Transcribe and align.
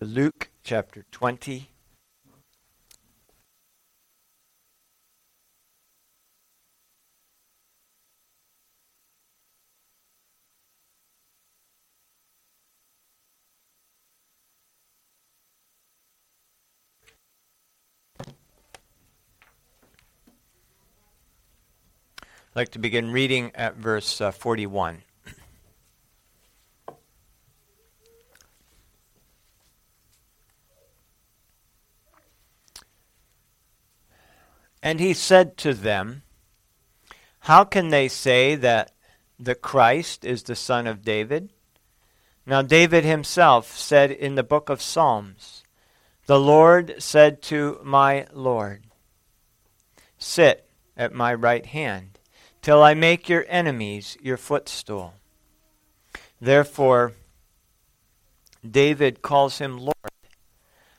Luke 0.00 0.50
chapter 0.64 1.04
20. 1.12 1.68
I'd 22.18 22.56
like 22.56 22.70
to 22.70 22.80
begin 22.80 23.12
reading 23.12 23.52
at 23.54 23.76
verse 23.76 24.20
uh, 24.20 24.32
41. 24.32 25.02
And 34.84 35.00
he 35.00 35.14
said 35.14 35.56
to 35.56 35.72
them, 35.72 36.24
How 37.40 37.64
can 37.64 37.88
they 37.88 38.06
say 38.06 38.54
that 38.54 38.92
the 39.38 39.54
Christ 39.54 40.26
is 40.26 40.42
the 40.42 40.54
son 40.54 40.86
of 40.86 41.02
David? 41.02 41.48
Now, 42.44 42.60
David 42.60 43.02
himself 43.02 43.78
said 43.78 44.10
in 44.10 44.34
the 44.34 44.42
book 44.42 44.68
of 44.68 44.82
Psalms, 44.82 45.64
The 46.26 46.38
Lord 46.38 46.96
said 46.98 47.40
to 47.44 47.80
my 47.82 48.26
Lord, 48.30 48.84
Sit 50.18 50.68
at 50.98 51.14
my 51.14 51.32
right 51.32 51.64
hand, 51.64 52.18
till 52.60 52.82
I 52.82 52.92
make 52.92 53.26
your 53.26 53.46
enemies 53.48 54.18
your 54.20 54.36
footstool. 54.36 55.14
Therefore, 56.42 57.14
David 58.62 59.22
calls 59.22 59.58
him 59.58 59.78
Lord. 59.78 59.94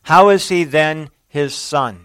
How 0.03 0.29
is 0.29 0.49
he 0.49 0.63
then 0.63 1.11
his 1.27 1.53
son? 1.53 2.04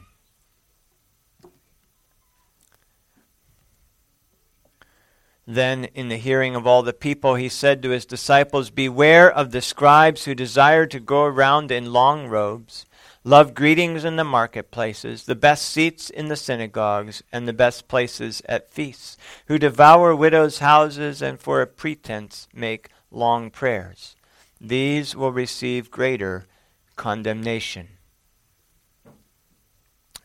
Then, 5.53 5.87
in 5.97 6.07
the 6.07 6.17
hearing 6.17 6.55
of 6.55 6.65
all 6.65 6.85
the 6.85 6.93
people, 6.93 7.35
he 7.35 7.49
said 7.49 7.83
to 7.83 7.91
his 7.91 8.07
disciples, 8.07 8.71
Beware 8.71 9.29
of 9.29 9.51
the 9.51 9.61
scribes 9.61 10.25
who 10.25 10.33
desire 10.33 10.87
to 10.87 11.01
go 11.01 11.25
around 11.25 11.73
in 11.73 11.93
long 11.93 12.29
robes, 12.29 12.87
love 13.25 13.53
greetings 13.53 14.05
in 14.05 14.15
the 14.15 14.23
marketplaces, 14.23 15.25
the 15.25 15.35
best 15.35 15.69
seats 15.69 16.09
in 16.09 16.29
the 16.29 16.37
synagogues, 16.37 17.25
and 17.33 17.49
the 17.49 17.53
best 17.53 17.89
places 17.89 18.43
at 18.45 18.71
feasts, 18.71 19.17
who 19.47 19.59
devour 19.59 20.15
widows' 20.15 20.61
houses 20.61 21.21
and 21.21 21.41
for 21.41 21.61
a 21.61 21.67
pretense 21.67 22.47
make 22.55 22.89
long 23.11 23.51
prayers. 23.51 24.15
These 24.61 25.17
will 25.17 25.33
receive 25.33 25.91
greater 25.91 26.47
condemnation. 26.95 27.89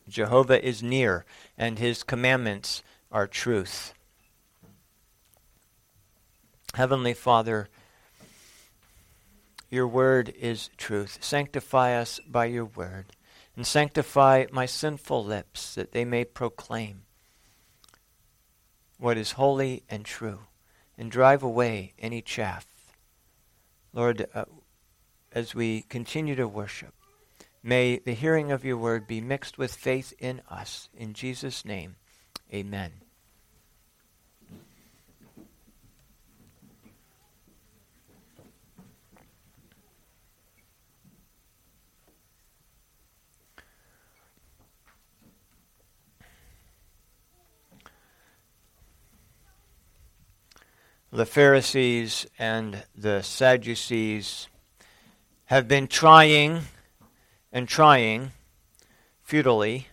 Jehovah 0.07 0.63
is 0.63 0.83
near, 0.83 1.25
and 1.57 1.79
his 1.79 2.03
commandments 2.03 2.83
are 3.11 3.25
truth. 3.25 3.95
Heavenly 6.75 7.13
Father, 7.13 7.69
your 9.69 9.87
word 9.87 10.33
is 10.37 10.69
truth. 10.75 11.19
Sanctify 11.21 11.93
us 11.93 12.19
by 12.27 12.45
your 12.45 12.65
word, 12.65 13.05
and 13.55 13.65
sanctify 13.65 14.47
my 14.51 14.65
sinful 14.65 15.23
lips 15.23 15.73
that 15.75 15.93
they 15.93 16.03
may 16.03 16.25
proclaim 16.25 17.03
what 18.97 19.17
is 19.17 19.33
holy 19.33 19.83
and 19.89 20.03
true, 20.03 20.39
and 20.97 21.09
drive 21.09 21.43
away 21.43 21.93
any 21.97 22.21
chaff. 22.21 22.67
Lord, 23.93 24.27
uh, 24.33 24.43
as 25.31 25.55
we 25.55 25.83
continue 25.83 26.35
to 26.35 26.45
worship, 26.47 26.93
may 27.63 27.99
the 27.99 28.13
hearing 28.13 28.51
of 28.51 28.65
your 28.65 28.77
word 28.77 29.07
be 29.07 29.21
mixed 29.21 29.57
with 29.57 29.73
faith 29.73 30.13
in 30.19 30.41
us. 30.49 30.89
In 30.93 31.13
Jesus' 31.13 31.63
name, 31.63 31.95
amen. 32.53 33.04
The 51.15 51.25
Pharisees 51.25 52.27
and 52.37 52.83
the 52.93 53.21
Sadducees 53.21 54.49
have 55.45 55.65
been 55.65 55.87
trying 55.87 56.63
and 57.53 57.69
trying 57.69 58.33
futilely. 59.23 59.87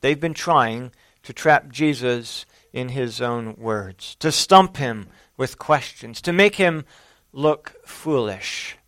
They've 0.00 0.18
been 0.18 0.32
trying 0.32 0.92
to 1.24 1.34
trap 1.34 1.70
Jesus 1.70 2.46
in 2.72 2.88
his 2.88 3.20
own 3.20 3.54
words, 3.56 4.14
to 4.20 4.32
stump 4.32 4.78
him 4.78 5.08
with 5.36 5.58
questions, 5.58 6.22
to 6.22 6.32
make 6.32 6.54
him 6.54 6.86
look 7.34 7.74
foolish 7.84 8.78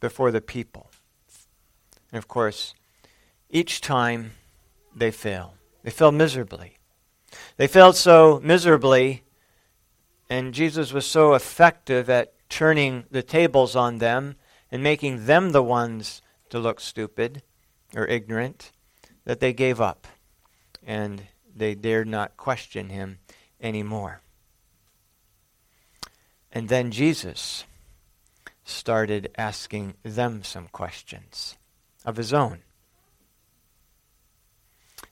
before 0.00 0.32
the 0.32 0.40
people. 0.40 0.90
And 2.10 2.18
of 2.18 2.26
course, 2.26 2.74
each 3.48 3.80
time 3.80 4.32
they 4.92 5.12
fail. 5.12 5.54
They 5.84 5.90
fail 5.90 6.10
miserably. 6.10 6.78
They 7.56 7.68
failed 7.68 7.94
so 7.94 8.40
miserably 8.42 9.22
and 10.30 10.54
Jesus 10.54 10.92
was 10.92 11.06
so 11.06 11.34
effective 11.34 12.10
at 12.10 12.34
turning 12.48 13.04
the 13.10 13.22
tables 13.22 13.76
on 13.76 13.98
them 13.98 14.36
and 14.70 14.82
making 14.82 15.26
them 15.26 15.52
the 15.52 15.62
ones 15.62 16.22
to 16.50 16.58
look 16.58 16.80
stupid 16.80 17.42
or 17.94 18.06
ignorant 18.06 18.72
that 19.24 19.40
they 19.40 19.52
gave 19.52 19.80
up 19.80 20.06
and 20.86 21.22
they 21.54 21.74
dared 21.74 22.08
not 22.08 22.36
question 22.36 22.90
him 22.90 23.18
anymore. 23.60 24.20
And 26.52 26.68
then 26.68 26.90
Jesus 26.90 27.64
started 28.64 29.30
asking 29.36 29.94
them 30.02 30.42
some 30.42 30.68
questions 30.68 31.56
of 32.04 32.16
his 32.16 32.32
own. 32.32 32.60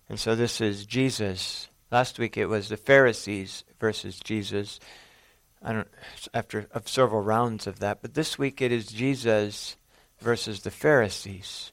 And 0.09 0.21
so 0.21 0.35
this 0.35 0.61
is 0.61 0.87
Jesus. 0.87 1.69
Last 1.91 2.19
week 2.19 2.37
it 2.37 2.47
was 2.47 2.69
the 2.69 2.77
Pharisees 2.77 3.65
versus 3.81 4.21
Jesus. 4.21 4.79
I 5.67 5.73
don't 5.73 5.89
after 6.33 6.69
of 6.71 6.89
several 6.89 7.23
rounds 7.23 7.67
of 7.67 7.81
that, 7.81 8.01
but 8.01 8.15
this 8.15 8.39
week 8.39 8.63
it 8.63 8.71
is 8.71 8.87
Jesus 8.87 9.77
versus 10.21 10.61
the 10.61 10.71
Pharisees. 10.71 11.73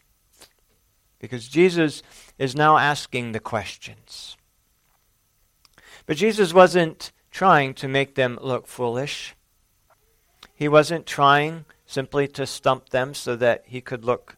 Because 1.20 1.48
Jesus 1.48 2.02
is 2.40 2.56
now 2.56 2.78
asking 2.78 3.32
the 3.32 3.40
questions. 3.40 4.36
But 6.08 6.18
Jesus 6.18 6.54
wasn't 6.54 7.12
trying 7.30 7.76
to 7.76 7.88
make 7.88 8.16
them 8.16 8.40
look 8.42 8.66
foolish. 8.66 9.36
He 10.56 10.68
wasn't 10.68 11.06
trying 11.06 11.66
simply 11.86 12.28
to 12.30 12.48
stump 12.48 12.90
them 12.90 13.14
so 13.14 13.36
that 13.36 13.64
he 13.68 13.80
could 13.80 14.04
look 14.04 14.38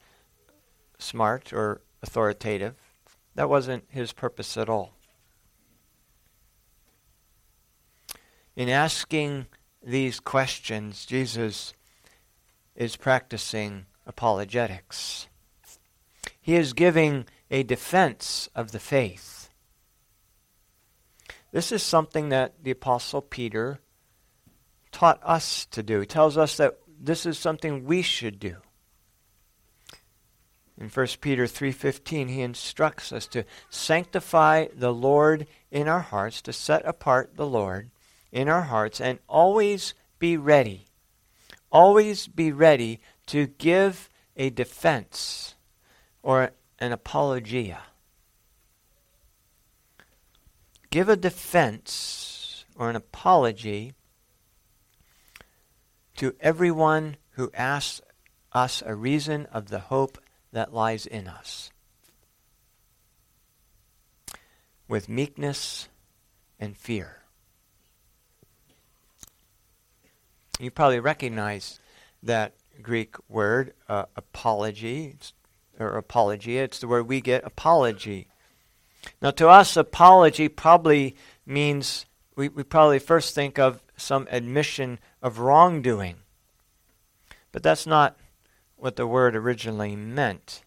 smart 1.00 1.54
or 1.54 1.82
authoritative. 2.04 2.76
That 3.36 3.50
wasn't 3.50 3.86
his 3.88 4.12
purpose 4.12 4.58
at 4.58 4.70
all. 4.70 4.92
In 8.56 8.70
asking 8.70 9.48
these 9.84 10.20
questions, 10.20 11.06
Jesus 11.06 11.74
is 12.76 12.96
practicing 12.96 13.86
apologetics. 14.06 15.28
He 16.40 16.56
is 16.56 16.74
giving 16.74 17.26
a 17.52 17.64
defense 17.64 18.50
of 18.56 18.72
the 18.72 18.80
faith. 18.80 19.50
This 21.52 21.72
is 21.72 21.84
something 21.84 22.30
that 22.30 22.64
the 22.64 22.72
Apostle 22.72 23.22
Peter 23.22 23.80
taught 24.92 25.20
us 25.24 25.66
to 25.68 25.84
do. 25.84 26.00
He 26.00 26.06
tells 26.06 26.38
us 26.38 26.58
that 26.58 26.78
this 27.00 27.26
is 27.26 27.38
something 27.38 27.86
we 27.86 28.02
should 28.02 28.40
do. 28.40 28.58
In 30.78 30.90
1 30.90 31.08
Peter 31.22 31.46
3:15 31.46 32.30
he 32.30 32.42
instructs 32.42 33.12
us 33.12 33.28
to 33.28 33.46
sanctify 33.70 34.68
the 34.74 34.94
Lord 34.94 35.48
in 35.72 35.88
our 35.88 36.02
hearts, 36.02 36.42
to 36.44 36.54
set 36.54 36.86
apart 36.86 37.36
the 37.36 37.48
Lord 37.48 37.92
in 38.36 38.50
our 38.50 38.64
hearts 38.64 39.00
and 39.00 39.18
always 39.30 39.94
be 40.20 40.36
ready. 40.36 40.86
Always 41.72 42.28
be 42.28 42.52
ready 42.52 43.00
to 43.28 43.48
give 43.48 44.10
a 44.36 44.50
defense 44.50 45.56
or 46.22 46.52
an 46.78 46.92
apologia. 46.92 47.80
Give 50.90 51.08
a 51.08 51.16
defense 51.16 52.66
or 52.76 52.90
an 52.90 52.98
apology 52.98 53.94
to 56.18 56.36
everyone 56.42 57.16
who 57.32 57.50
asks 57.54 58.02
us 58.52 58.84
a 58.86 58.96
reason 58.96 59.46
of 59.46 59.70
the 59.70 59.80
hope 59.80 60.18
that 60.52 60.74
lies 60.74 61.06
in 61.06 61.30
us. 61.30 61.72
With 64.90 65.08
meekness 65.08 65.88
and 66.60 66.78
fear. 66.78 67.25
You 70.60 70.72
probably 70.72 71.00
recognize 71.00 71.80
that 72.24 72.54
Greek 72.82 73.16
word, 73.30 73.74
uh, 73.88 74.06
apologia. 74.16 75.14
Or 75.78 75.98
apologia. 75.98 76.64
It's 76.64 76.80
the 76.80 76.88
word 76.88 77.08
we 77.08 77.20
get 77.20 77.44
apology. 77.44 78.28
Now, 79.22 79.32
to 79.32 79.50
us, 79.50 79.76
apology 79.76 80.48
probably 80.48 81.16
means 81.46 82.06
we, 82.36 82.50
we 82.50 82.64
probably 82.64 83.00
first 83.00 83.36
think 83.36 83.60
of 83.60 83.84
some 83.98 84.28
admission 84.32 85.00
of 85.22 85.40
wrongdoing. 85.40 86.16
But 87.52 87.64
that's 87.64 87.86
not 87.86 88.18
what 88.76 88.96
the 88.96 89.08
word 89.08 89.36
originally 89.36 89.96
meant. 89.96 90.64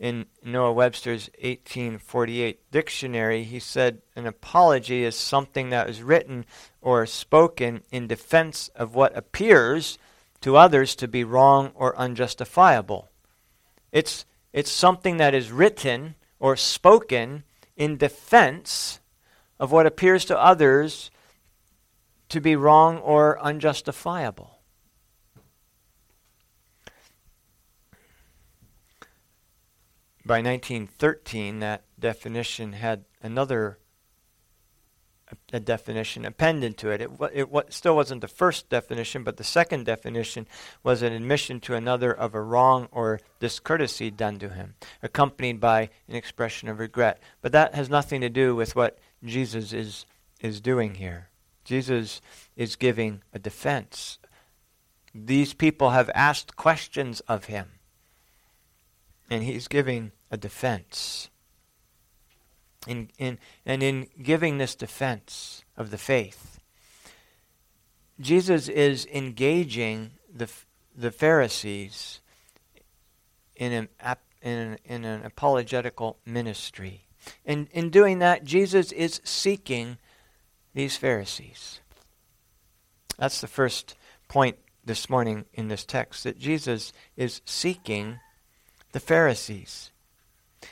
In 0.00 0.24
Noah 0.42 0.72
Webster's 0.72 1.28
1848 1.42 2.70
dictionary, 2.70 3.44
he 3.44 3.58
said 3.58 4.00
an 4.16 4.26
apology 4.26 5.04
is 5.04 5.14
something 5.14 5.68
that 5.68 5.90
is 5.90 6.02
written 6.02 6.46
or 6.80 7.04
spoken 7.04 7.82
in 7.92 8.06
defense 8.06 8.68
of 8.74 8.94
what 8.94 9.14
appears 9.14 9.98
to 10.40 10.56
others 10.56 10.96
to 10.96 11.06
be 11.06 11.22
wrong 11.22 11.72
or 11.74 11.94
unjustifiable. 11.98 13.10
It's, 13.92 14.24
it's 14.54 14.70
something 14.70 15.18
that 15.18 15.34
is 15.34 15.52
written 15.52 16.14
or 16.38 16.56
spoken 16.56 17.44
in 17.76 17.98
defense 17.98 19.00
of 19.58 19.70
what 19.70 19.84
appears 19.84 20.24
to 20.24 20.38
others 20.42 21.10
to 22.30 22.40
be 22.40 22.56
wrong 22.56 22.96
or 22.96 23.38
unjustifiable. 23.42 24.59
By 30.30 30.42
1913, 30.42 31.58
that 31.58 31.82
definition 31.98 32.74
had 32.74 33.04
another 33.20 33.80
a 35.52 35.58
definition 35.58 36.24
appended 36.24 36.78
to 36.78 36.90
it. 36.90 37.00
It, 37.00 37.10
it, 37.34 37.48
still 37.70 37.96
wasn't 37.96 38.20
the 38.20 38.28
first 38.28 38.68
definition, 38.68 39.24
but 39.24 39.38
the 39.38 39.42
second 39.42 39.86
definition 39.86 40.46
was 40.84 41.02
an 41.02 41.12
admission 41.12 41.58
to 41.62 41.74
another 41.74 42.12
of 42.12 42.36
a 42.36 42.40
wrong 42.40 42.86
or 42.92 43.18
discourtesy 43.40 44.08
done 44.12 44.38
to 44.38 44.50
him, 44.50 44.76
accompanied 45.02 45.58
by 45.58 45.90
an 46.06 46.14
expression 46.14 46.68
of 46.68 46.78
regret. 46.78 47.20
But 47.42 47.50
that 47.50 47.74
has 47.74 47.90
nothing 47.90 48.20
to 48.20 48.28
do 48.28 48.54
with 48.54 48.76
what 48.76 49.00
Jesus 49.24 49.72
is, 49.72 50.06
is 50.40 50.60
doing 50.60 50.94
here. 50.94 51.30
Jesus 51.64 52.20
is 52.54 52.76
giving 52.76 53.22
a 53.34 53.40
defense. 53.40 54.20
These 55.12 55.54
people 55.54 55.90
have 55.90 56.08
asked 56.14 56.54
questions 56.54 57.18
of 57.26 57.46
him, 57.46 57.79
and 59.30 59.44
he's 59.44 59.68
giving 59.68 60.10
a 60.30 60.36
defense. 60.36 61.30
In, 62.86 63.10
in, 63.18 63.38
and 63.64 63.82
in 63.82 64.08
giving 64.20 64.58
this 64.58 64.74
defense 64.74 65.64
of 65.76 65.90
the 65.90 65.98
faith, 65.98 66.60
Jesus 68.18 68.68
is 68.68 69.06
engaging 69.06 70.10
the, 70.34 70.50
the 70.96 71.10
Pharisees 71.10 72.20
in 73.56 73.72
an, 73.72 73.88
in 74.42 74.58
an, 74.58 74.78
in 74.84 75.04
an 75.04 75.24
apologetical 75.24 76.18
ministry. 76.26 77.06
And 77.44 77.68
in 77.72 77.90
doing 77.90 78.18
that, 78.18 78.44
Jesus 78.44 78.92
is 78.92 79.20
seeking 79.24 79.98
these 80.74 80.96
Pharisees. 80.96 81.80
That's 83.18 83.40
the 83.40 83.46
first 83.46 83.94
point 84.28 84.56
this 84.84 85.10
morning 85.10 85.44
in 85.52 85.68
this 85.68 85.84
text 85.84 86.24
that 86.24 86.38
Jesus 86.38 86.92
is 87.16 87.42
seeking 87.44 88.18
the 88.92 89.00
Pharisees. 89.00 89.90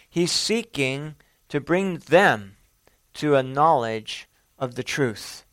He's 0.09 0.33
seeking 0.33 1.17
to 1.49 1.61
bring 1.61 1.99
them 1.99 2.57
to 3.15 3.35
a 3.35 3.43
knowledge 3.43 4.29
of 4.59 4.75
the 4.75 4.83
truth. 4.83 5.45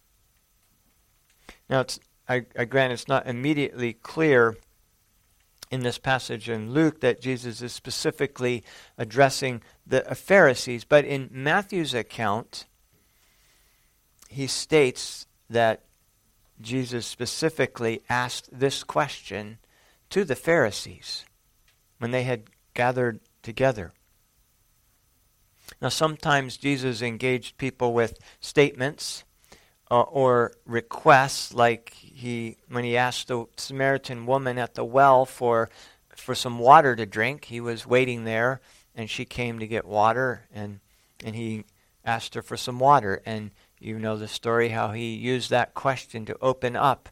Now, 1.69 1.81
it's, 1.81 1.99
I, 2.27 2.45
I 2.57 2.65
grant 2.65 2.93
it's 2.93 3.07
not 3.07 3.27
immediately 3.27 3.93
clear 3.93 4.57
in 5.71 5.81
this 5.81 5.97
passage 5.97 6.49
in 6.49 6.71
Luke 6.71 7.01
that 7.01 7.21
Jesus 7.21 7.61
is 7.61 7.73
specifically 7.73 8.63
addressing 8.97 9.61
the 9.85 10.01
Pharisees, 10.01 10.83
but 10.83 11.05
in 11.05 11.29
Matthew's 11.31 11.93
account, 11.93 12.65
he 14.29 14.47
states 14.47 15.27
that 15.49 15.83
Jesus 16.61 17.05
specifically 17.05 18.01
asked 18.09 18.49
this 18.51 18.83
question 18.83 19.57
to 20.09 20.23
the 20.23 20.35
Pharisees 20.35 21.25
when 21.97 22.11
they 22.11 22.23
had 22.23 22.43
gathered 22.75 23.19
together. 23.41 23.93
Now, 25.81 25.89
sometimes 25.89 26.57
Jesus 26.57 27.01
engaged 27.01 27.57
people 27.57 27.93
with 27.93 28.19
statements 28.39 29.23
uh, 29.89 30.01
or 30.01 30.53
requests, 30.65 31.53
like 31.53 31.89
he 31.93 32.57
when 32.69 32.83
he 32.83 32.97
asked 32.97 33.27
the 33.27 33.45
Samaritan 33.57 34.25
woman 34.25 34.57
at 34.57 34.75
the 34.75 34.85
well 34.85 35.25
for 35.25 35.69
for 36.09 36.35
some 36.35 36.59
water 36.59 36.95
to 36.95 37.05
drink. 37.05 37.45
He 37.45 37.59
was 37.59 37.85
waiting 37.87 38.23
there, 38.23 38.61
and 38.95 39.09
she 39.09 39.25
came 39.25 39.59
to 39.59 39.67
get 39.67 39.85
water, 39.85 40.45
and 40.53 40.79
and 41.23 41.35
he 41.35 41.65
asked 42.03 42.35
her 42.35 42.41
for 42.41 42.57
some 42.57 42.79
water. 42.79 43.21
And 43.25 43.51
you 43.79 43.99
know 43.99 44.17
the 44.17 44.27
story 44.27 44.69
how 44.69 44.91
he 44.91 45.15
used 45.15 45.49
that 45.49 45.73
question 45.73 46.25
to 46.25 46.37
open 46.41 46.75
up 46.75 47.09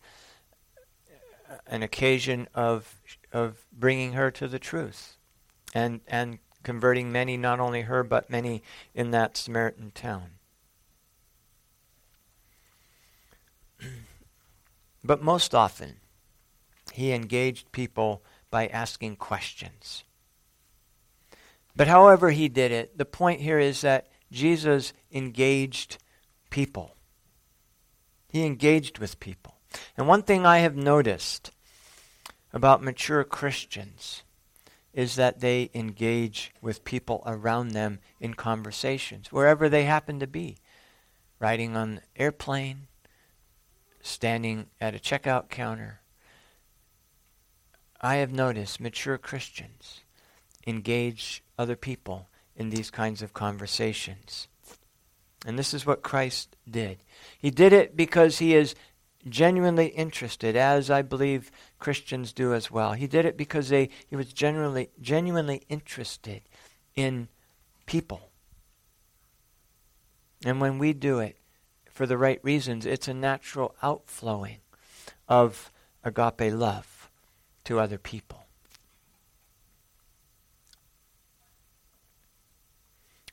an 1.68 1.84
occasion 1.84 2.48
of 2.54 3.02
of 3.32 3.66
bringing 3.72 4.14
her 4.14 4.32
to 4.32 4.48
the 4.48 4.60
truth, 4.60 5.18
and 5.74 6.02
and 6.08 6.40
converting 6.64 7.12
many, 7.12 7.38
not 7.38 7.60
only 7.60 7.82
her, 7.82 8.04
but 8.04 8.30
many 8.30 8.64
in 8.94 9.12
that 9.12 9.36
Samaritan 9.38 9.92
town. 9.92 10.32
but 15.04 15.22
most 15.22 15.54
often, 15.54 15.98
he 16.94 17.12
engaged 17.12 17.72
people 17.72 18.24
by 18.50 18.68
asking 18.68 19.18
questions. 19.18 20.04
But 21.76 21.88
however 21.88 22.32
he 22.32 22.48
did 22.48 22.72
it, 22.72 22.98
the 22.98 23.06
point 23.06 23.42
here 23.42 23.60
is 23.60 23.82
that 23.82 24.08
Jesus 24.32 24.94
engaged 25.12 25.98
people. 26.50 26.96
He 28.30 28.46
engaged 28.46 29.00
with 29.00 29.20
people. 29.20 29.56
And 29.98 30.08
one 30.08 30.24
thing 30.24 30.46
I 30.46 30.60
have 30.60 30.76
noticed 30.76 31.52
about 32.52 32.84
mature 32.84 33.24
Christians 33.24 34.24
is 34.94 35.16
that 35.16 35.40
they 35.40 35.70
engage 35.74 36.54
with 36.62 36.86
people 36.86 37.24
around 37.26 37.70
them 37.70 38.00
in 38.20 38.34
conversations, 38.34 39.32
wherever 39.32 39.68
they 39.68 39.84
happen 39.84 40.20
to 40.20 40.28
be. 40.28 40.58
Riding 41.40 41.76
on 41.76 41.96
the 41.96 42.02
airplane, 42.16 42.88
standing 44.02 44.68
at 44.80 44.96
a 44.96 45.00
checkout 45.00 45.50
counter. 45.50 46.02
I 48.00 48.16
have 48.16 48.32
noticed 48.32 48.80
mature 48.80 49.18
Christians 49.18 50.02
engage 50.68 51.44
other 51.58 51.76
people 51.76 52.30
in 52.56 52.70
these 52.70 52.92
kinds 52.92 53.22
of 53.22 53.34
conversations. 53.34 54.48
And 55.46 55.60
this 55.60 55.74
is 55.74 55.86
what 55.86 56.04
Christ 56.04 56.56
did. 56.70 57.00
He 57.38 57.50
did 57.50 57.74
it 57.74 57.98
because 57.98 58.40
he 58.40 58.56
is 58.56 58.76
genuinely 59.28 59.88
interested, 59.88 60.56
as 60.56 60.90
I 60.90 61.02
believe 61.02 61.52
Christians 61.84 62.32
do 62.32 62.54
as 62.54 62.72
well. 62.72 62.94
He 62.94 63.08
did 63.08 63.26
it 63.26 63.36
because 63.36 63.68
they, 63.68 63.90
he 64.08 64.16
was 64.16 64.32
genuinely, 64.32 64.90
genuinely 65.02 65.64
interested 65.68 66.42
in 66.96 67.28
people. 67.86 68.30
And 70.46 70.62
when 70.62 70.80
we 70.80 70.94
do 70.94 71.20
it 71.20 71.36
for 71.92 72.06
the 72.06 72.18
right 72.18 72.40
reasons, 72.42 72.86
it's 72.86 73.10
a 73.10 73.14
natural 73.14 73.76
outflowing 73.84 74.60
of 75.28 75.74
agape 76.06 76.54
love 76.54 77.10
to 77.66 77.82
other 77.82 77.98
people. 77.98 78.46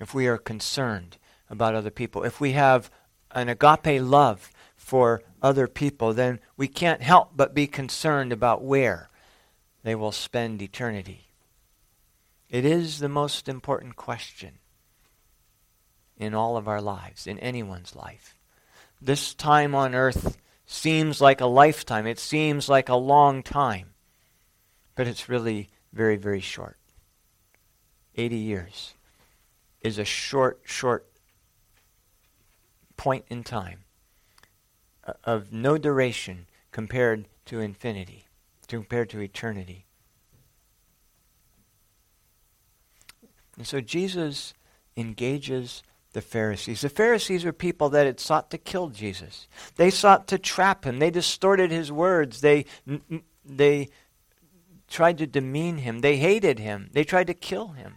If 0.00 0.12
we 0.12 0.26
are 0.26 0.38
concerned 0.38 1.18
about 1.48 1.76
other 1.76 1.90
people, 1.90 2.24
if 2.24 2.40
we 2.40 2.50
have 2.52 2.90
an 3.30 3.48
agape 3.48 4.02
love 4.02 4.50
for 4.90 5.22
other 5.40 5.68
people, 5.68 6.12
then 6.12 6.40
we 6.56 6.66
can't 6.66 7.00
help 7.00 7.30
but 7.36 7.54
be 7.54 7.68
concerned 7.68 8.32
about 8.32 8.64
where 8.64 9.08
they 9.84 9.94
will 9.94 10.10
spend 10.10 10.60
eternity. 10.60 11.28
It 12.48 12.64
is 12.64 12.98
the 12.98 13.08
most 13.08 13.48
important 13.48 13.94
question 13.94 14.58
in 16.16 16.34
all 16.34 16.56
of 16.56 16.66
our 16.66 16.80
lives, 16.80 17.28
in 17.28 17.38
anyone's 17.38 17.94
life. 17.94 18.36
This 19.00 19.32
time 19.32 19.76
on 19.76 19.94
earth 19.94 20.36
seems 20.66 21.20
like 21.20 21.40
a 21.40 21.46
lifetime, 21.46 22.08
it 22.08 22.18
seems 22.18 22.68
like 22.68 22.88
a 22.88 22.96
long 22.96 23.44
time, 23.44 23.90
but 24.96 25.06
it's 25.06 25.28
really 25.28 25.70
very, 25.92 26.16
very 26.16 26.40
short. 26.40 26.78
80 28.16 28.34
years 28.34 28.94
is 29.82 30.00
a 30.00 30.04
short, 30.04 30.62
short 30.64 31.06
point 32.96 33.24
in 33.28 33.44
time 33.44 33.84
of 35.24 35.52
no 35.52 35.78
duration 35.78 36.46
compared 36.72 37.26
to 37.46 37.60
infinity, 37.60 38.26
compared 38.68 39.10
to 39.10 39.20
eternity. 39.20 39.86
And 43.56 43.66
so 43.66 43.80
Jesus 43.80 44.54
engages 44.96 45.82
the 46.12 46.20
Pharisees. 46.20 46.80
The 46.80 46.88
Pharisees 46.88 47.44
were 47.44 47.52
people 47.52 47.88
that 47.90 48.06
had 48.06 48.18
sought 48.18 48.50
to 48.50 48.58
kill 48.58 48.88
Jesus. 48.88 49.46
They 49.76 49.90
sought 49.90 50.26
to 50.28 50.38
trap 50.38 50.84
him. 50.84 50.98
They 50.98 51.10
distorted 51.10 51.70
his 51.70 51.92
words. 51.92 52.40
They, 52.40 52.64
they 53.44 53.88
tried 54.88 55.18
to 55.18 55.26
demean 55.26 55.78
him. 55.78 56.00
They 56.00 56.16
hated 56.16 56.58
him. 56.58 56.90
They 56.92 57.04
tried 57.04 57.28
to 57.28 57.34
kill 57.34 57.68
him. 57.68 57.96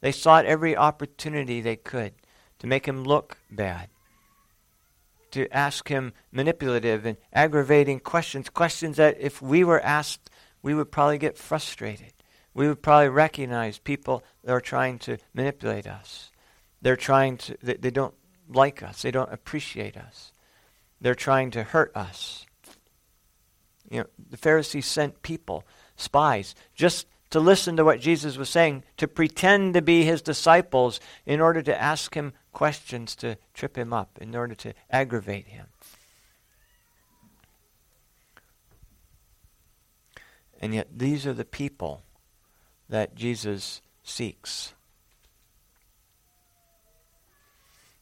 They 0.00 0.12
sought 0.12 0.44
every 0.44 0.76
opportunity 0.76 1.60
they 1.60 1.76
could 1.76 2.14
to 2.58 2.66
make 2.66 2.86
him 2.86 3.04
look 3.04 3.38
bad, 3.50 3.88
to 5.34 5.52
ask 5.52 5.88
him 5.88 6.12
manipulative 6.32 7.04
and 7.04 7.16
aggravating 7.32 8.00
questions, 8.00 8.48
questions 8.48 8.96
that 8.96 9.16
if 9.20 9.42
we 9.42 9.64
were 9.64 9.80
asked, 9.80 10.30
we 10.62 10.74
would 10.74 10.90
probably 10.90 11.18
get 11.18 11.36
frustrated. 11.36 12.12
We 12.54 12.68
would 12.68 12.82
probably 12.82 13.08
recognize 13.08 13.78
people 13.78 14.22
that 14.44 14.52
are 14.52 14.60
trying 14.60 15.00
to 15.00 15.18
manipulate 15.34 15.88
us. 15.88 16.30
They're 16.82 16.96
trying 16.96 17.38
to, 17.38 17.56
they, 17.62 17.74
they 17.74 17.90
don't 17.90 18.14
like 18.48 18.82
us, 18.82 19.02
they 19.02 19.10
don't 19.10 19.32
appreciate 19.32 19.96
us. 19.96 20.32
They're 21.00 21.16
trying 21.16 21.50
to 21.52 21.64
hurt 21.64 21.90
us. 21.96 22.46
You 23.90 24.00
know, 24.00 24.06
the 24.30 24.36
Pharisees 24.36 24.86
sent 24.86 25.22
people, 25.22 25.64
spies, 25.96 26.54
just 26.74 27.06
to 27.30 27.40
listen 27.40 27.76
to 27.76 27.84
what 27.84 28.00
Jesus 28.00 28.36
was 28.36 28.48
saying, 28.48 28.84
to 28.98 29.08
pretend 29.08 29.74
to 29.74 29.82
be 29.82 30.04
his 30.04 30.22
disciples 30.22 31.00
in 31.26 31.40
order 31.40 31.60
to 31.62 31.82
ask 31.82 32.14
him 32.14 32.32
questions 32.54 33.14
to 33.16 33.36
trip 33.52 33.76
him 33.76 33.92
up, 33.92 34.18
in 34.20 34.34
order 34.34 34.54
to 34.54 34.72
aggravate 34.90 35.48
him. 35.48 35.66
And 40.60 40.72
yet, 40.74 40.88
these 40.96 41.26
are 41.26 41.34
the 41.34 41.44
people 41.44 42.02
that 42.88 43.14
Jesus 43.14 43.82
seeks. 44.02 44.72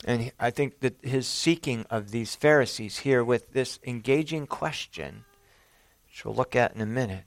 And 0.05 0.33
I 0.39 0.51
think 0.51 0.81
that 0.81 0.97
his 1.03 1.27
seeking 1.27 1.87
of 1.89 2.11
these 2.11 2.35
Pharisees 2.35 2.99
here 2.99 3.25
with 3.25 3.53
this 3.53 3.79
engaging 3.87 4.47
question, 4.47 5.25
which 6.07 6.25
we'll 6.25 6.35
look 6.35 6.57
at 6.57 6.75
in 6.75 6.81
a 6.81 6.87
minute, 6.87 7.25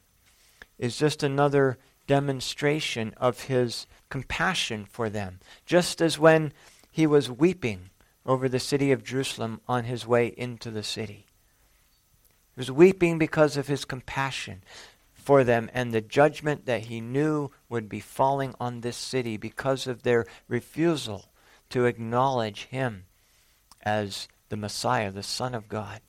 is 0.77 0.98
just 0.98 1.24
another 1.24 1.77
demonstration 2.08 3.13
of 3.17 3.44
his 3.44 3.88
compassion 4.10 4.86
for 4.86 5.10
them. 5.10 5.39
Just 5.65 6.01
as 6.01 6.20
when 6.20 6.53
he 6.95 7.05
was 7.05 7.29
weeping 7.29 7.89
over 8.25 8.47
the 8.47 8.57
city 8.57 8.89
of 8.93 9.03
Jerusalem 9.03 9.59
on 9.67 9.83
his 9.83 10.07
way 10.07 10.27
into 10.27 10.71
the 10.71 10.81
city. 10.81 11.25
He 12.55 12.61
was 12.61 12.71
weeping 12.71 13.19
because 13.19 13.57
of 13.57 13.67
his 13.67 13.83
compassion 13.83 14.63
for 15.13 15.43
them 15.43 15.69
and 15.73 15.91
the 15.91 15.99
judgment 15.99 16.65
that 16.67 16.85
he 16.85 17.01
knew 17.01 17.51
would 17.67 17.89
be 17.89 17.99
falling 17.99 18.55
on 18.61 18.79
this 18.79 18.95
city 18.95 19.35
because 19.35 19.87
of 19.87 20.03
their 20.03 20.25
refusal 20.47 21.25
to 21.71 21.83
acknowledge 21.83 22.67
him 22.67 23.03
as 23.81 24.29
the 24.47 24.55
Messiah, 24.55 25.11
the 25.11 25.21
Son 25.21 25.53
of 25.53 25.67
God. 25.67 25.99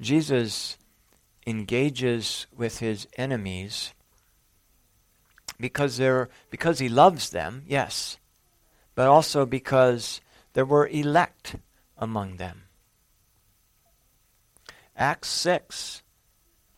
Jesus 0.00 0.78
engages 1.46 2.46
with 2.56 2.78
his 2.78 3.06
enemies 3.18 3.92
because 5.58 5.96
they're 5.96 6.28
because 6.50 6.78
he 6.78 6.88
loves 6.88 7.30
them, 7.30 7.64
yes, 7.66 8.18
but 8.94 9.08
also 9.08 9.46
because 9.46 10.20
there 10.52 10.64
were 10.64 10.86
elect 10.88 11.56
among 11.96 12.36
them. 12.36 12.64
Acts 14.96 15.28
6, 15.28 16.02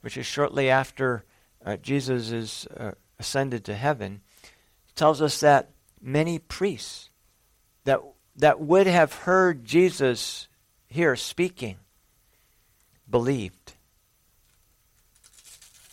which 0.01 0.17
is 0.17 0.27
shortly 0.27 0.71
after 0.71 1.25
uh, 1.65 1.77
Jesus 1.77 2.31
is 2.31 2.67
uh, 2.77 2.93
ascended 3.19 3.65
to 3.65 3.75
heaven, 3.75 4.21
tells 4.95 5.21
us 5.21 5.41
that 5.41 5.71
many 6.01 6.39
priests 6.39 7.11
that 7.85 8.01
that 8.37 8.61
would 8.61 8.87
have 8.87 9.13
heard 9.13 9.65
Jesus 9.65 10.49
here 10.89 11.17
speaking 11.17 11.77
believed. 13.09 13.75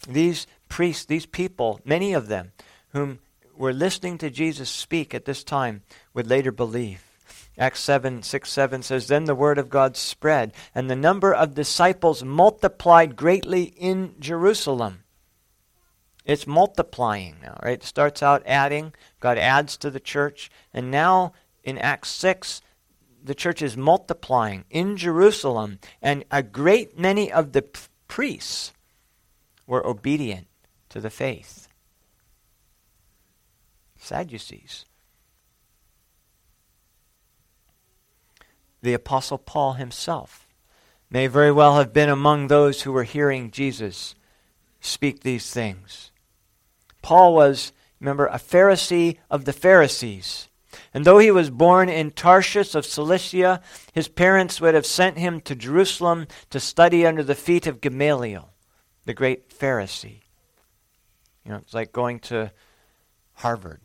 These 0.07 0.47
priests, 0.67 1.05
these 1.05 1.25
people, 1.25 1.79
many 1.85 2.13
of 2.13 2.27
them, 2.27 2.51
whom 2.93 3.19
were 3.55 3.73
listening 3.73 4.17
to 4.19 4.29
Jesus 4.29 4.69
speak 4.69 5.13
at 5.13 5.25
this 5.25 5.43
time, 5.43 5.83
would 6.13 6.27
later 6.27 6.51
believe. 6.51 7.03
Acts 7.57 7.81
7 7.81 8.23
6 8.23 8.49
7 8.49 8.81
says, 8.81 9.07
Then 9.07 9.25
the 9.25 9.35
word 9.35 9.57
of 9.57 9.69
God 9.69 9.97
spread, 9.97 10.53
and 10.73 10.89
the 10.89 10.95
number 10.95 11.33
of 11.33 11.53
disciples 11.53 12.23
multiplied 12.23 13.15
greatly 13.15 13.63
in 13.63 14.15
Jerusalem. 14.19 15.03
It's 16.25 16.47
multiplying 16.47 17.37
now, 17.41 17.59
right? 17.61 17.73
It 17.73 17.83
starts 17.83 18.23
out 18.23 18.43
adding, 18.45 18.93
God 19.19 19.37
adds 19.37 19.75
to 19.77 19.89
the 19.89 19.99
church, 19.99 20.49
and 20.73 20.89
now 20.89 21.33
in 21.63 21.77
Acts 21.77 22.09
6, 22.09 22.61
the 23.23 23.35
church 23.35 23.61
is 23.61 23.77
multiplying 23.77 24.65
in 24.69 24.97
Jerusalem, 24.97 25.79
and 26.01 26.23
a 26.31 26.41
great 26.41 26.97
many 26.97 27.31
of 27.31 27.51
the 27.51 27.63
priests 28.07 28.73
were 29.67 29.85
obedient 29.85 30.47
to 30.89 30.99
the 30.99 31.09
faith. 31.09 31.60
Sadducees. 34.11 34.83
The 38.81 38.93
Apostle 38.93 39.37
Paul 39.37 39.75
himself 39.75 40.49
may 41.09 41.27
very 41.27 41.49
well 41.49 41.77
have 41.77 41.93
been 41.93 42.09
among 42.09 42.47
those 42.47 42.81
who 42.81 42.91
were 42.91 43.05
hearing 43.05 43.51
Jesus 43.51 44.13
speak 44.81 45.21
these 45.21 45.49
things. 45.49 46.11
Paul 47.01 47.33
was, 47.33 47.71
remember, 48.01 48.25
a 48.25 48.35
Pharisee 48.35 49.15
of 49.29 49.45
the 49.45 49.53
Pharisees. 49.53 50.49
And 50.93 51.05
though 51.05 51.19
he 51.19 51.31
was 51.31 51.49
born 51.49 51.87
in 51.87 52.11
Tarsus 52.11 52.75
of 52.75 52.85
Cilicia, 52.85 53.61
his 53.93 54.09
parents 54.09 54.59
would 54.59 54.73
have 54.73 54.85
sent 54.85 55.19
him 55.19 55.39
to 55.39 55.55
Jerusalem 55.55 56.27
to 56.49 56.59
study 56.59 57.05
under 57.05 57.23
the 57.23 57.33
feet 57.33 57.65
of 57.65 57.79
Gamaliel, 57.79 58.49
the 59.05 59.13
great 59.13 59.57
Pharisee. 59.57 60.23
You 61.45 61.51
know, 61.51 61.59
it's 61.59 61.73
like 61.73 61.93
going 61.93 62.19
to 62.19 62.51
Harvard. 63.35 63.79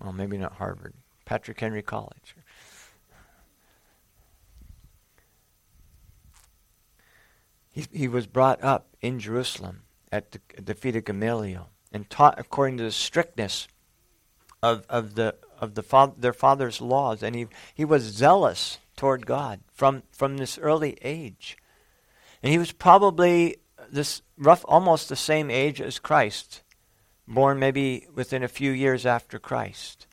Well, 0.00 0.12
maybe 0.12 0.38
not 0.38 0.54
Harvard, 0.54 0.94
Patrick 1.24 1.60
Henry 1.60 1.82
College. 1.82 2.36
He, 7.72 7.86
he 7.92 8.08
was 8.08 8.26
brought 8.26 8.62
up 8.62 8.88
in 9.00 9.20
Jerusalem 9.20 9.82
at 10.10 10.32
the, 10.32 10.40
at 10.56 10.66
the 10.66 10.74
feet 10.74 10.96
of 10.96 11.04
Gamaliel 11.04 11.68
and 11.92 12.08
taught 12.08 12.38
according 12.38 12.76
to 12.78 12.84
the 12.84 12.92
strictness 12.92 13.68
of, 14.62 14.84
of 14.88 15.14
the 15.14 15.36
of 15.60 15.74
the 15.74 16.12
their 16.16 16.32
father's 16.32 16.80
laws, 16.80 17.22
and 17.22 17.34
he, 17.34 17.46
he 17.74 17.84
was 17.84 18.02
zealous 18.02 18.78
toward 18.96 19.26
God 19.26 19.60
from, 19.72 20.02
from 20.10 20.36
this 20.36 20.58
early 20.58 20.98
age. 21.02 21.56
And 22.42 22.52
he 22.52 22.58
was 22.58 22.72
probably 22.72 23.56
this 23.90 24.22
rough, 24.36 24.64
almost 24.68 25.08
the 25.08 25.16
same 25.16 25.50
age 25.50 25.80
as 25.80 25.98
Christ, 25.98 26.62
born 27.28 27.58
maybe 27.58 28.06
within 28.14 28.42
a 28.42 28.48
few 28.48 28.72
years 28.72 29.06
after 29.06 29.38
Christ. 29.38 30.06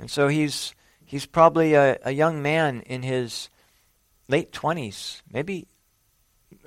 And 0.00 0.10
so 0.10 0.28
he's, 0.28 0.74
he's 1.04 1.26
probably 1.26 1.74
a, 1.74 1.98
a 2.04 2.12
young 2.12 2.42
man 2.42 2.82
in 2.82 3.02
his 3.02 3.48
late 4.28 4.52
20s, 4.52 5.22
maybe 5.32 5.66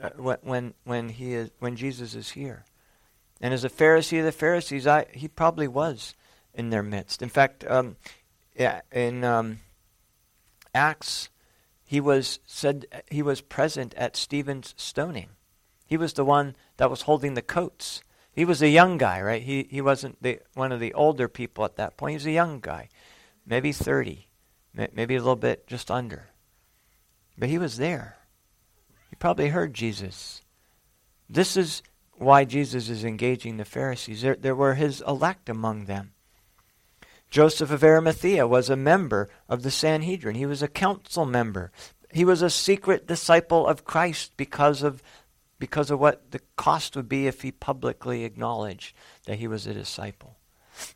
uh, 0.02 0.10
when, 0.18 0.74
when, 0.84 1.10
he 1.10 1.34
is, 1.34 1.52
when 1.60 1.76
Jesus 1.76 2.16
is 2.16 2.32
here. 2.32 2.66
And 3.40 3.54
as 3.54 3.64
a 3.64 3.70
Pharisee 3.70 4.20
of 4.20 4.26
the 4.26 4.32
Pharisees, 4.32 4.86
I, 4.86 5.06
he 5.14 5.28
probably 5.28 5.68
was 5.68 6.16
in 6.54 6.70
their 6.70 6.84
midst. 6.84 7.22
In 7.22 7.30
fact, 7.30 7.64
um, 7.70 7.96
in 8.92 9.24
um, 9.24 9.60
Acts, 10.74 11.30
he 11.84 12.00
was 12.00 12.40
said 12.46 12.86
he 13.10 13.22
was 13.22 13.42
present 13.42 13.94
at 13.96 14.16
Stephen's 14.16 14.74
stoning. 14.78 15.30
He 15.86 15.98
was 15.98 16.14
the 16.14 16.24
one 16.24 16.56
that 16.78 16.90
was 16.90 17.02
holding 17.02 17.34
the 17.34 17.42
coats. 17.42 18.02
He 18.34 18.46
was 18.46 18.62
a 18.62 18.70
young 18.70 18.98
guy, 18.98 19.22
right? 19.22 19.42
He 19.42 19.68
he 19.70 19.82
wasn't 19.82 20.22
the 20.22 20.40
one 20.54 20.72
of 20.72 20.80
the 20.80 20.94
older 20.94 21.28
people 21.28 21.66
at 21.66 21.76
that 21.76 21.98
point. 21.98 22.12
He 22.12 22.18
was 22.18 22.26
a 22.26 22.32
young 22.32 22.60
guy, 22.60 22.90
maybe 23.46 23.72
thirty, 23.72 24.30
maybe 24.74 25.16
a 25.16 25.20
little 25.20 25.36
bit 25.36 25.68
just 25.68 25.92
under. 25.92 26.30
But 27.38 27.50
he 27.50 27.58
was 27.58 27.78
there. 27.78 28.18
He 29.10 29.16
probably 29.16 29.50
heard 29.50 29.74
Jesus. 29.74 30.42
This 31.30 31.58
is 31.58 31.82
why 32.14 32.46
Jesus 32.46 32.88
is 32.88 33.04
engaging 33.04 33.58
the 33.58 33.66
Pharisees. 33.66 34.22
There, 34.22 34.36
there 34.36 34.56
were 34.56 34.76
his 34.76 35.02
elect 35.08 35.50
among 35.50 35.86
them. 35.86 36.14
Joseph 37.30 37.72
of 37.72 37.84
Arimathea 37.84 38.46
was 38.46 38.70
a 38.70 38.76
member 38.76 39.30
of 39.48 39.64
the 39.64 39.72
Sanhedrin. 39.72 40.36
He 40.36 40.46
was 40.46 40.62
a 40.62 40.68
council 40.68 41.26
member. 41.26 41.72
He 42.14 42.26
was 42.26 42.42
a 42.42 42.50
secret 42.50 43.08
disciple 43.08 43.66
of 43.66 43.86
Christ 43.86 44.34
because 44.36 44.84
of, 44.84 45.02
because 45.62 45.90
of 45.92 46.00
what 46.00 46.32
the 46.32 46.42
cost 46.58 46.96
would 46.96 47.08
be 47.08 47.28
if 47.28 47.44
he 47.44 47.52
publicly 47.52 48.26
acknowledged 48.26 48.94
that 49.26 49.40
he 49.40 49.48
was 49.48 49.66
a 49.66 49.74
disciple. 49.74 50.36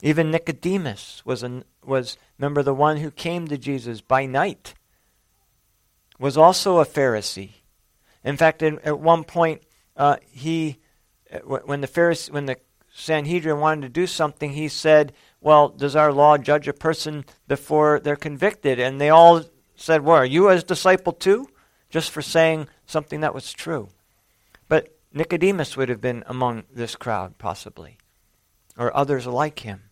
Even 0.02 0.32
Nicodemus 0.32 1.22
was, 1.24 1.44
a, 1.44 1.64
was 1.86 2.18
remember, 2.38 2.64
the 2.64 2.74
one 2.74 2.98
who 2.98 3.12
came 3.12 3.48
to 3.48 3.58
Jesus 3.58 4.02
by 4.02 4.26
night, 4.26 4.74
was 6.20 6.36
also 6.36 6.80
a 6.80 6.86
Pharisee. 6.86 7.52
In 8.24 8.36
fact, 8.38 8.62
in, 8.64 8.80
at 8.80 9.00
one 9.00 9.24
point, 9.24 9.62
uh, 9.96 10.18
he, 10.30 10.80
when 11.44 11.82
the 11.82 11.88
Pharisee, 11.88 12.32
when 12.32 12.48
the 12.48 12.58
Sanhedrin 12.94 13.60
wanted 13.60 13.82
to 13.84 13.90
do 13.90 14.08
something, 14.08 14.54
he 14.54 14.68
said, 14.68 15.14
well, 15.42 15.70
does 15.70 15.96
our 15.96 16.12
law 16.12 16.38
judge 16.38 16.68
a 16.68 16.74
person 16.74 17.24
before 17.48 18.00
they're 18.00 18.16
convicted? 18.16 18.80
And 18.80 19.00
they 19.00 19.10
all 19.10 19.44
said, 19.76 20.02
Well, 20.02 20.16
are 20.16 20.26
you 20.26 20.50
a 20.50 20.60
disciple 20.60 21.14
too? 21.14 21.48
just 21.96 22.12
for 22.12 22.22
saying 22.22 22.68
something 22.86 23.22
that 23.22 23.34
was 23.34 23.54
true. 23.54 23.88
Nicodemus 25.16 25.78
would 25.78 25.88
have 25.88 26.02
been 26.02 26.26
among 26.28 26.64
this 26.72 26.98
crowd, 26.98 27.38
possibly, 27.38 27.98
or 28.78 28.96
others 28.96 29.26
like 29.26 29.60
him. 29.60 29.84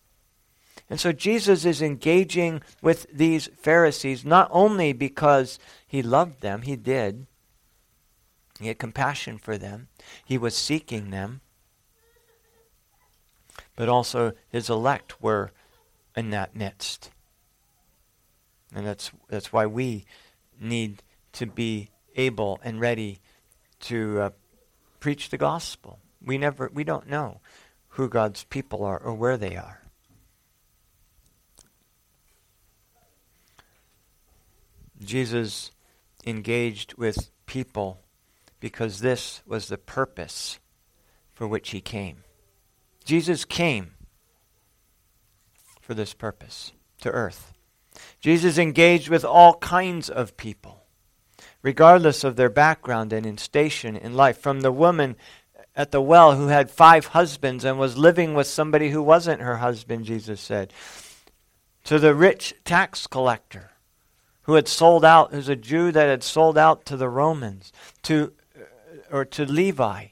And 0.90 1.00
so 1.00 1.12
Jesus 1.12 1.64
is 1.64 1.80
engaging 1.80 2.60
with 2.82 3.06
these 3.10 3.48
Pharisees 3.56 4.26
not 4.26 4.48
only 4.52 4.92
because 4.92 5.58
he 5.86 6.02
loved 6.02 6.42
them, 6.42 6.62
he 6.62 6.76
did, 6.76 7.26
he 8.60 8.68
had 8.68 8.78
compassion 8.78 9.38
for 9.38 9.56
them, 9.56 9.88
he 10.22 10.36
was 10.36 10.54
seeking 10.54 11.10
them, 11.10 11.40
but 13.76 13.88
also 13.88 14.34
his 14.50 14.68
elect 14.68 15.22
were 15.22 15.52
in 16.14 16.28
that 16.30 16.54
midst. 16.54 17.10
And 18.74 18.86
that's, 18.86 19.10
that's 19.28 19.54
why 19.54 19.64
we 19.64 20.04
need 20.60 21.02
to 21.32 21.46
be 21.46 21.88
able 22.14 22.60
and 22.62 22.78
ready 22.78 23.20
to 23.80 24.20
uh, 24.20 24.30
preach 25.04 25.28
the 25.28 25.36
gospel. 25.36 25.98
We 26.24 26.38
never 26.38 26.70
we 26.72 26.82
don't 26.82 27.10
know 27.10 27.42
who 27.88 28.08
God's 28.08 28.44
people 28.44 28.82
are 28.82 28.98
or 28.98 29.12
where 29.12 29.36
they 29.36 29.54
are. 29.54 29.82
Jesus 35.04 35.72
engaged 36.24 36.94
with 36.94 37.30
people 37.44 38.00
because 38.60 39.00
this 39.00 39.42
was 39.46 39.68
the 39.68 39.76
purpose 39.76 40.58
for 41.34 41.46
which 41.46 41.68
he 41.72 41.82
came. 41.82 42.24
Jesus 43.04 43.44
came 43.44 43.96
for 45.82 45.92
this 45.92 46.14
purpose 46.14 46.72
to 47.02 47.10
earth. 47.10 47.52
Jesus 48.20 48.56
engaged 48.56 49.10
with 49.10 49.22
all 49.22 49.58
kinds 49.58 50.08
of 50.08 50.38
people, 50.38 50.83
regardless 51.64 52.22
of 52.24 52.36
their 52.36 52.50
background 52.50 53.10
and 53.10 53.24
in 53.24 53.38
station 53.38 53.96
in 53.96 54.14
life. 54.14 54.38
From 54.38 54.60
the 54.60 54.70
woman 54.70 55.16
at 55.74 55.90
the 55.90 56.00
well 56.00 56.36
who 56.36 56.48
had 56.48 56.70
five 56.70 57.06
husbands 57.06 57.64
and 57.64 57.78
was 57.78 57.96
living 57.96 58.34
with 58.34 58.46
somebody 58.46 58.90
who 58.90 59.02
wasn't 59.02 59.40
her 59.40 59.56
husband, 59.56 60.04
Jesus 60.04 60.40
said, 60.40 60.72
to 61.84 61.98
the 61.98 62.14
rich 62.14 62.54
tax 62.64 63.06
collector 63.06 63.70
who 64.42 64.54
had 64.54 64.68
sold 64.68 65.06
out, 65.06 65.32
who's 65.32 65.48
a 65.48 65.56
Jew 65.56 65.90
that 65.90 66.06
had 66.06 66.22
sold 66.22 66.58
out 66.58 66.84
to 66.84 66.98
the 66.98 67.08
Romans, 67.08 67.72
to 68.02 68.34
uh, 68.54 68.60
or 69.10 69.24
to 69.24 69.46
Levi, 69.46 70.08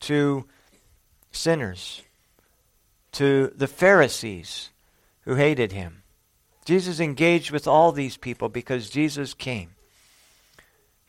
to 0.00 0.46
sinners, 1.30 2.02
to 3.12 3.52
the 3.54 3.68
Pharisees 3.68 4.70
who 5.20 5.36
hated 5.36 5.70
him. 5.70 6.02
Jesus 6.64 6.98
engaged 6.98 7.52
with 7.52 7.68
all 7.68 7.92
these 7.92 8.16
people 8.16 8.48
because 8.48 8.90
Jesus 8.90 9.32
came 9.32 9.73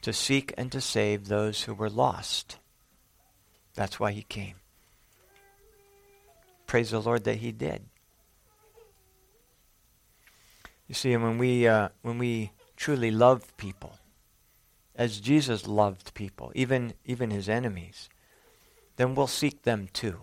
to 0.06 0.14
seek 0.14 0.54
and 0.56 0.72
to 0.72 0.80
save 0.80 1.28
those 1.28 1.64
who 1.64 1.74
were 1.74 1.90
lost. 1.90 2.60
That's 3.74 4.00
why 4.00 4.12
he 4.12 4.22
came. 4.22 4.58
Praise 6.68 6.92
the 6.92 7.02
Lord 7.02 7.24
that 7.24 7.38
he 7.38 7.52
did. 7.52 7.82
You 10.88 10.94
see, 10.94 11.18
when 11.18 11.40
we, 11.40 11.68
uh, 11.68 11.90
when 12.04 12.20
we 12.20 12.52
truly 12.78 13.10
love 13.10 13.58
people, 13.58 13.98
as 14.96 15.20
Jesus 15.20 15.66
loved 15.66 16.14
people, 16.14 16.52
even, 16.54 16.94
even 17.04 17.32
his 17.32 17.50
enemies, 17.50 18.08
then 18.98 19.16
we'll 19.16 19.26
seek 19.26 19.64
them 19.64 19.88
too. 19.92 20.20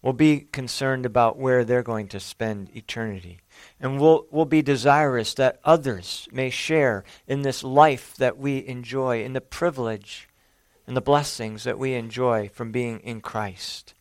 We'll 0.00 0.12
be 0.12 0.46
concerned 0.52 1.04
about 1.04 1.36
where 1.36 1.64
they're 1.64 1.82
going 1.82 2.06
to 2.06 2.20
spend 2.20 2.70
eternity. 2.76 3.40
And 3.80 4.00
we'll, 4.00 4.26
we'll 4.30 4.44
be 4.44 4.62
desirous 4.62 5.34
that 5.34 5.60
others 5.64 6.28
may 6.32 6.50
share 6.50 7.04
in 7.26 7.42
this 7.42 7.64
life 7.64 8.14
that 8.16 8.38
we 8.38 8.66
enjoy, 8.66 9.22
in 9.24 9.32
the 9.32 9.40
privilege 9.40 10.28
and 10.86 10.96
the 10.96 11.00
blessings 11.00 11.64
that 11.64 11.78
we 11.78 11.94
enjoy 11.94 12.48
from 12.48 12.72
being 12.72 13.00
in 13.00 13.20
Christ. 13.20 13.94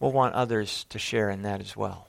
We'll 0.00 0.12
want 0.12 0.34
others 0.34 0.86
to 0.90 0.98
share 0.98 1.28
in 1.28 1.42
that 1.42 1.60
as 1.60 1.76
well. 1.76 2.08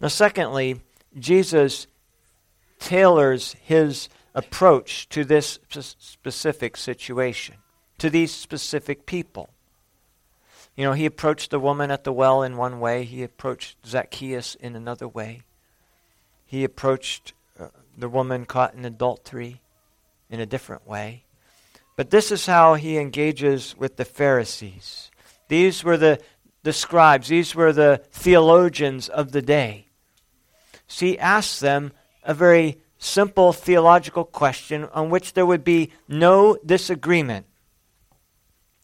Now, 0.00 0.08
secondly, 0.08 0.82
Jesus 1.18 1.86
tailors 2.78 3.54
his 3.62 4.08
approach 4.34 5.08
to 5.08 5.24
this 5.24 5.58
specific 5.70 6.76
situation, 6.76 7.54
to 7.98 8.10
these 8.10 8.32
specific 8.32 9.06
people. 9.06 9.53
You 10.76 10.84
know, 10.84 10.92
he 10.92 11.06
approached 11.06 11.50
the 11.50 11.60
woman 11.60 11.90
at 11.90 12.04
the 12.04 12.12
well 12.12 12.42
in 12.42 12.56
one 12.56 12.80
way, 12.80 13.04
he 13.04 13.22
approached 13.22 13.86
Zacchaeus 13.86 14.56
in 14.56 14.74
another 14.74 15.06
way. 15.06 15.42
He 16.46 16.64
approached 16.64 17.32
uh, 17.58 17.68
the 17.96 18.08
woman 18.08 18.44
caught 18.44 18.74
in 18.74 18.84
adultery 18.84 19.60
in 20.28 20.40
a 20.40 20.46
different 20.46 20.86
way. 20.86 21.24
But 21.96 22.10
this 22.10 22.32
is 22.32 22.46
how 22.46 22.74
he 22.74 22.98
engages 22.98 23.76
with 23.76 23.96
the 23.96 24.04
Pharisees. 24.04 25.10
These 25.48 25.84
were 25.84 25.96
the, 25.96 26.20
the 26.64 26.72
scribes, 26.72 27.28
these 27.28 27.54
were 27.54 27.72
the 27.72 28.02
theologians 28.10 29.08
of 29.08 29.30
the 29.30 29.42
day. 29.42 29.86
So 30.88 31.06
he 31.06 31.18
asks 31.18 31.60
them 31.60 31.92
a 32.24 32.34
very 32.34 32.78
simple 32.98 33.52
theological 33.52 34.24
question 34.24 34.84
on 34.92 35.10
which 35.10 35.34
there 35.34 35.46
would 35.46 35.62
be 35.62 35.92
no 36.08 36.56
disagreement. 36.64 37.46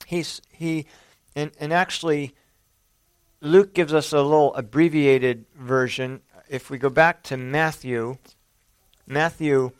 He's, 0.07 0.41
he, 0.51 0.87
and, 1.35 1.53
and 1.59 1.73
actually, 1.73 2.35
Luke 3.41 3.75
gives 3.75 3.95
us 3.95 4.13
a 4.13 4.21
little 4.23 4.55
abbreviated 4.55 5.47
version. 5.57 6.21
If 6.49 6.71
we 6.71 6.79
go 6.79 6.91
back 6.91 7.23
to 7.25 7.37
Matthew, 7.37 8.19
Matthew 9.07 9.73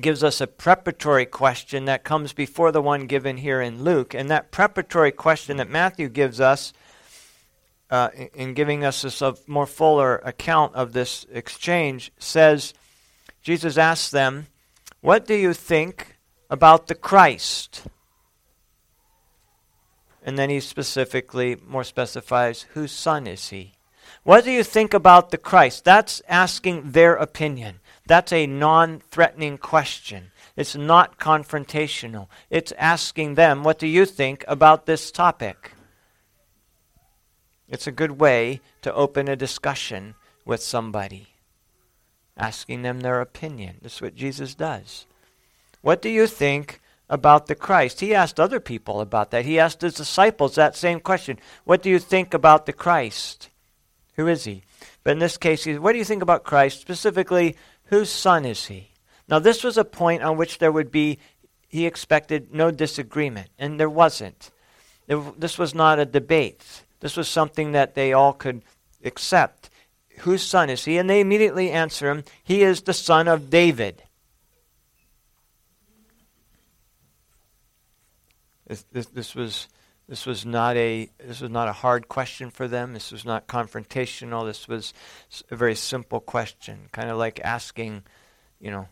gives 0.00 0.22
us 0.22 0.40
a 0.40 0.46
preparatory 0.46 1.26
question 1.26 1.86
that 1.86 2.04
comes 2.04 2.32
before 2.32 2.70
the 2.70 2.82
one 2.82 3.06
given 3.06 3.38
here 3.38 3.60
in 3.60 3.82
Luke. 3.82 4.14
And 4.14 4.30
that 4.30 4.50
preparatory 4.50 5.12
question 5.12 5.56
that 5.56 5.70
Matthew 5.70 6.08
gives 6.08 6.40
us 6.40 6.72
uh, 7.90 8.10
in 8.34 8.54
giving 8.54 8.84
us 8.84 9.02
this 9.02 9.22
a 9.22 9.36
more 9.46 9.66
fuller 9.66 10.16
account 10.16 10.74
of 10.74 10.92
this 10.92 11.24
exchange, 11.30 12.10
says, 12.18 12.74
Jesus 13.42 13.78
asks 13.78 14.10
them, 14.10 14.48
What 15.00 15.26
do 15.26 15.34
you 15.34 15.52
think 15.52 16.16
about 16.50 16.88
the 16.88 16.94
Christ? 16.94 17.82
And 20.26 20.36
then 20.36 20.50
he 20.50 20.58
specifically, 20.58 21.56
more 21.66 21.84
specifies, 21.84 22.62
Whose 22.74 22.90
son 22.90 23.28
is 23.28 23.48
he? 23.50 23.74
What 24.24 24.44
do 24.44 24.50
you 24.50 24.64
think 24.64 24.92
about 24.92 25.30
the 25.30 25.38
Christ? 25.38 25.84
That's 25.84 26.20
asking 26.28 26.90
their 26.90 27.14
opinion. 27.14 27.78
That's 28.06 28.32
a 28.32 28.48
non 28.48 29.00
threatening 29.08 29.56
question. 29.56 30.32
It's 30.56 30.74
not 30.74 31.20
confrontational. 31.20 32.26
It's 32.50 32.72
asking 32.72 33.36
them, 33.36 33.62
What 33.62 33.78
do 33.78 33.86
you 33.86 34.04
think 34.04 34.44
about 34.48 34.86
this 34.86 35.12
topic? 35.12 35.72
It's 37.68 37.86
a 37.86 37.92
good 37.92 38.18
way 38.20 38.60
to 38.82 38.92
open 38.94 39.28
a 39.28 39.36
discussion 39.36 40.16
with 40.44 40.60
somebody, 40.60 41.28
asking 42.36 42.82
them 42.82 43.00
their 43.00 43.20
opinion. 43.20 43.76
That's 43.80 44.02
what 44.02 44.16
Jesus 44.16 44.56
does. 44.56 45.06
What 45.82 46.02
do 46.02 46.08
you 46.08 46.26
think 46.26 46.80
about 47.08 47.46
the 47.46 47.54
Christ? 47.54 48.00
He 48.00 48.14
asked 48.14 48.40
other 48.40 48.60
people 48.60 49.00
about 49.00 49.30
that. 49.30 49.44
He 49.44 49.58
asked 49.58 49.80
his 49.80 49.94
disciples 49.94 50.54
that 50.54 50.76
same 50.76 51.00
question. 51.00 51.38
What 51.64 51.82
do 51.82 51.90
you 51.90 51.98
think 51.98 52.34
about 52.34 52.66
the 52.66 52.72
Christ? 52.72 53.48
Who 54.14 54.26
is 54.26 54.44
he? 54.44 54.62
But 55.04 55.12
in 55.12 55.18
this 55.18 55.36
case, 55.36 55.64
he, 55.64 55.78
what 55.78 55.92
do 55.92 55.98
you 55.98 56.04
think 56.04 56.22
about 56.22 56.44
Christ? 56.44 56.80
Specifically, 56.80 57.56
whose 57.84 58.10
son 58.10 58.44
is 58.44 58.66
he? 58.66 58.90
Now, 59.28 59.38
this 59.38 59.62
was 59.62 59.76
a 59.76 59.84
point 59.84 60.22
on 60.22 60.36
which 60.36 60.58
there 60.58 60.72
would 60.72 60.90
be, 60.90 61.18
he 61.68 61.86
expected 61.86 62.54
no 62.54 62.70
disagreement, 62.70 63.48
and 63.58 63.78
there 63.78 63.90
wasn't. 63.90 64.50
This 65.06 65.58
was 65.58 65.74
not 65.74 65.98
a 65.98 66.04
debate. 66.04 66.84
This 67.00 67.16
was 67.16 67.28
something 67.28 67.72
that 67.72 67.94
they 67.94 68.12
all 68.12 68.32
could 68.32 68.62
accept. 69.04 69.70
Whose 70.20 70.42
son 70.42 70.70
is 70.70 70.84
he? 70.84 70.96
And 70.96 71.10
they 71.10 71.20
immediately 71.20 71.70
answer 71.70 72.10
him, 72.10 72.24
He 72.42 72.62
is 72.62 72.82
the 72.82 72.94
son 72.94 73.28
of 73.28 73.50
David. 73.50 74.02
This, 78.66 78.84
this, 78.92 79.06
this, 79.06 79.34
was 79.34 79.68
this 80.08 80.26
was 80.26 80.44
not 80.44 80.76
a 80.76 81.10
this 81.18 81.40
was 81.40 81.50
not 81.50 81.68
a 81.68 81.72
hard 81.72 82.08
question 82.08 82.50
for 82.50 82.66
them. 82.66 82.94
This 82.94 83.12
was 83.12 83.24
not 83.24 83.46
confrontational. 83.46 84.46
This 84.46 84.66
was 84.66 84.92
a 85.50 85.56
very 85.56 85.74
simple 85.74 86.20
question, 86.20 86.88
kind 86.92 87.10
of 87.10 87.16
like 87.16 87.40
asking, 87.44 88.02
you 88.60 88.70
know, 88.70 88.88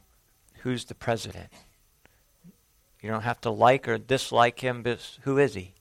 who's 0.63 0.85
the 0.85 0.95
president? 0.95 1.49
You 3.03 3.11
don't 3.11 3.23
have 3.23 3.41
to 3.43 3.51
like 3.51 3.87
or 3.89 3.99
dislike 3.99 4.61
him, 4.61 4.83
but 4.83 5.19
who 5.23 5.39
is 5.39 5.55
he? 5.55 5.75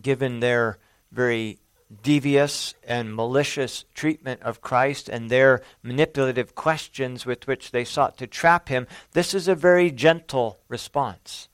given 0.00 0.40
their 0.40 0.78
very 1.10 1.58
devious 2.02 2.74
and 2.86 3.14
malicious 3.14 3.84
treatment 3.94 4.42
of 4.42 4.60
Christ 4.60 5.08
and 5.08 5.28
their 5.28 5.62
manipulative 5.82 6.54
questions 6.54 7.26
with 7.26 7.46
which 7.46 7.70
they 7.70 7.84
sought 7.84 8.16
to 8.18 8.26
trap 8.26 8.68
him, 8.68 8.86
this 9.12 9.34
is 9.34 9.48
a 9.48 9.54
very 9.54 9.90
gentle 9.90 10.60
response. 10.68 11.48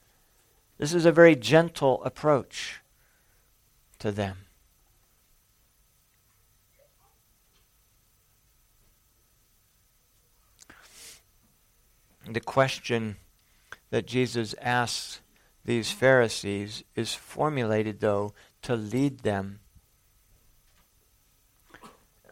This 0.79 0.94
is 0.94 1.05
a 1.05 1.12
very 1.12 1.35
gentle 1.35 2.03
approach 2.05 2.81
to 3.98 4.12
them. 4.12 4.38
The 12.31 12.40
question 12.40 13.16
that 13.90 14.07
Jesus 14.07 14.55
asks 14.61 15.20
these 15.64 15.90
Pharisees 15.90 16.85
is 16.94 17.14
formulated, 17.14 18.01
though, 18.01 18.35
to 18.62 18.77
lead 18.77 19.20
them 19.20 19.61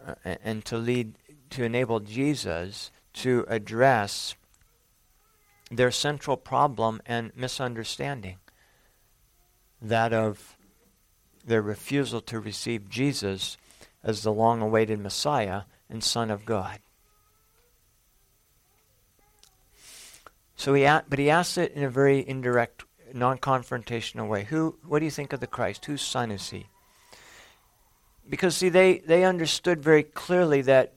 uh, 0.07 0.14
and 0.45 0.64
to 0.64 0.79
lead, 0.79 1.14
to 1.51 1.64
enable 1.64 2.01
Jesus 2.01 2.90
to 3.14 3.45
address 3.49 4.35
their 5.71 5.90
central 5.90 6.37
problem 6.37 7.01
and 7.07 7.33
misunderstanding 7.35 8.37
that 9.83 10.12
of 10.12 10.57
their 11.45 11.62
refusal 11.62 12.21
to 12.21 12.38
receive 12.38 12.88
Jesus 12.88 13.57
as 14.05 14.23
the 14.23 14.33
long 14.33 14.62
awaited 14.62 15.01
Messiah 15.01 15.62
and 15.90 16.05
Son 16.05 16.31
of 16.31 16.45
God. 16.45 16.79
So 20.57 20.75
he, 20.75 20.85
but 20.85 21.19
he 21.19 21.31
asks 21.31 21.59
it 21.59 21.73
in 21.73 21.83
a 21.83 21.90
very 21.90 22.27
indirect, 22.27 22.85
non-confrontational 23.12 24.29
way. 24.29 24.45
Who? 24.45 24.77
What 24.87 25.01
do 25.01 25.05
you 25.05 25.11
think 25.11 25.33
of 25.33 25.40
the 25.40 25.47
Christ? 25.47 25.85
Whose 25.85 26.03
son 26.03 26.31
is 26.31 26.51
he? 26.51 26.66
Because 28.29 28.57
see, 28.57 28.69
they 28.69 28.99
they 28.99 29.25
understood 29.25 29.83
very 29.83 30.03
clearly 30.03 30.62
that 30.62 30.95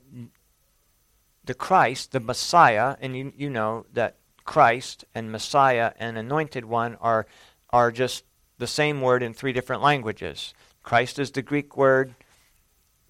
the 1.44 1.54
Christ, 1.54 2.12
the 2.12 2.20
Messiah, 2.20 2.96
and 3.00 3.16
you 3.16 3.32
you 3.36 3.50
know 3.50 3.86
that 3.92 4.16
Christ 4.44 5.04
and 5.14 5.30
Messiah 5.30 5.92
and 5.98 6.18
Anointed 6.18 6.64
One 6.64 6.96
are 6.96 7.26
are 7.70 7.92
just 7.92 8.24
the 8.58 8.66
same 8.66 9.00
word 9.00 9.22
in 9.22 9.32
three 9.32 9.52
different 9.52 9.82
languages. 9.82 10.54
Christ 10.82 11.18
is 11.18 11.30
the 11.30 11.42
Greek 11.42 11.76
word. 11.76 12.14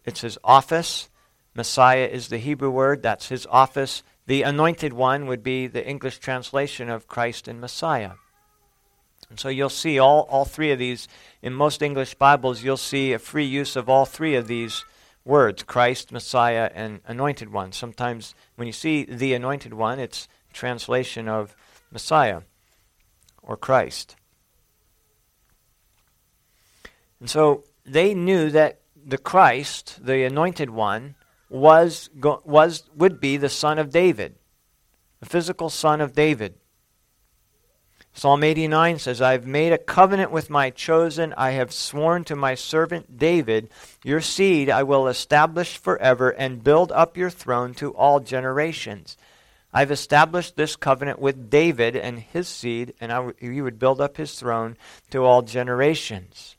It's 0.04 0.20
his 0.20 0.38
office. 0.44 1.08
Messiah 1.54 2.08
is 2.10 2.28
the 2.28 2.38
Hebrew 2.38 2.70
word. 2.70 3.02
That's 3.02 3.28
his 3.28 3.46
office. 3.46 4.02
The 4.26 4.42
anointed 4.42 4.92
one 4.92 5.26
would 5.26 5.42
be 5.42 5.66
the 5.66 5.86
English 5.86 6.18
translation 6.18 6.88
of 6.88 7.08
Christ 7.08 7.48
and 7.48 7.60
Messiah. 7.60 8.12
And 9.28 9.38
so 9.38 9.48
you'll 9.48 9.68
see 9.68 9.98
all, 9.98 10.26
all 10.30 10.44
three 10.44 10.72
of 10.72 10.78
these. 10.78 11.08
In 11.42 11.54
most 11.54 11.80
English 11.80 12.16
Bibles, 12.16 12.62
you'll 12.62 12.76
see 12.76 13.14
a 13.14 13.18
free 13.18 13.46
use 13.46 13.74
of 13.74 13.88
all 13.88 14.04
three 14.04 14.34
of 14.34 14.46
these 14.46 14.84
words 15.24 15.62
Christ, 15.62 16.12
Messiah, 16.12 16.70
and 16.74 17.00
anointed 17.06 17.50
one. 17.50 17.72
Sometimes 17.72 18.34
when 18.56 18.66
you 18.66 18.74
see 18.74 19.04
the 19.04 19.32
anointed 19.32 19.72
one, 19.72 19.98
it's 19.98 20.28
translation 20.52 21.28
of 21.28 21.56
Messiah 21.90 22.42
or 23.42 23.56
Christ. 23.56 24.16
And 27.20 27.30
so 27.30 27.64
they 27.86 28.12
knew 28.12 28.50
that 28.50 28.80
the 28.94 29.18
Christ, 29.18 30.04
the 30.04 30.24
anointed 30.24 30.68
one, 30.68 31.14
was, 31.48 32.10
was, 32.44 32.84
would 32.94 33.18
be 33.18 33.38
the 33.38 33.48
son 33.48 33.78
of 33.78 33.90
David, 33.90 34.34
the 35.20 35.26
physical 35.26 35.70
son 35.70 36.02
of 36.02 36.14
David. 36.14 36.59
Psalm 38.12 38.42
89 38.42 38.98
says, 38.98 39.22
I 39.22 39.32
have 39.32 39.46
made 39.46 39.72
a 39.72 39.78
covenant 39.78 40.30
with 40.30 40.50
my 40.50 40.70
chosen. 40.70 41.32
I 41.36 41.52
have 41.52 41.72
sworn 41.72 42.24
to 42.24 42.36
my 42.36 42.54
servant 42.54 43.18
David, 43.18 43.70
Your 44.04 44.20
seed 44.20 44.68
I 44.68 44.82
will 44.82 45.06
establish 45.06 45.76
forever 45.76 46.30
and 46.30 46.64
build 46.64 46.92
up 46.92 47.16
your 47.16 47.30
throne 47.30 47.72
to 47.74 47.94
all 47.94 48.20
generations. 48.20 49.16
I've 49.72 49.92
established 49.92 50.56
this 50.56 50.74
covenant 50.74 51.20
with 51.20 51.48
David 51.48 51.94
and 51.94 52.18
his 52.18 52.48
seed, 52.48 52.94
and 53.00 53.12
I, 53.12 53.30
he 53.38 53.62
would 53.62 53.78
build 53.78 54.00
up 54.00 54.16
his 54.16 54.34
throne 54.34 54.76
to 55.10 55.24
all 55.24 55.42
generations. 55.42 56.56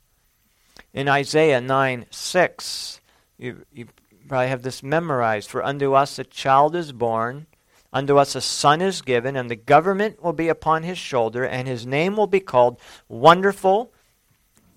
In 0.93 1.09
Isaiah 1.09 1.59
9 1.59 2.05
6, 2.09 3.01
you, 3.37 3.65
you 3.73 3.87
probably 4.27 4.47
have 4.47 4.61
this 4.61 4.81
memorized. 4.81 5.49
For 5.49 5.63
unto 5.63 5.93
us 5.93 6.17
a 6.17 6.23
child 6.23 6.75
is 6.75 6.93
born, 6.93 7.47
unto 7.93 8.17
us 8.17 8.35
a 8.35 8.41
son 8.41 8.81
is 8.81 9.01
given, 9.01 9.35
and 9.35 9.49
the 9.49 9.55
government 9.55 10.23
will 10.23 10.33
be 10.33 10.47
upon 10.47 10.83
his 10.83 10.97
shoulder, 10.97 11.45
and 11.45 11.67
his 11.67 11.85
name 11.85 12.15
will 12.15 12.27
be 12.27 12.39
called 12.39 12.79
Wonderful 13.07 13.93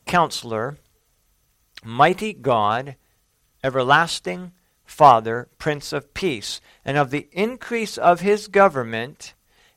Counselor, 0.07 0.79
Mighty 1.85 2.33
God, 2.33 2.96
Everlasting 3.62 4.53
Father, 4.85 5.48
Prince 5.59 5.92
of 5.92 6.12
Peace. 6.14 6.61
And 6.85 6.96
of 6.96 7.11
the 7.11 7.29
increase 7.33 7.96
of 7.96 8.20
his 8.20 8.48
government 8.48 9.35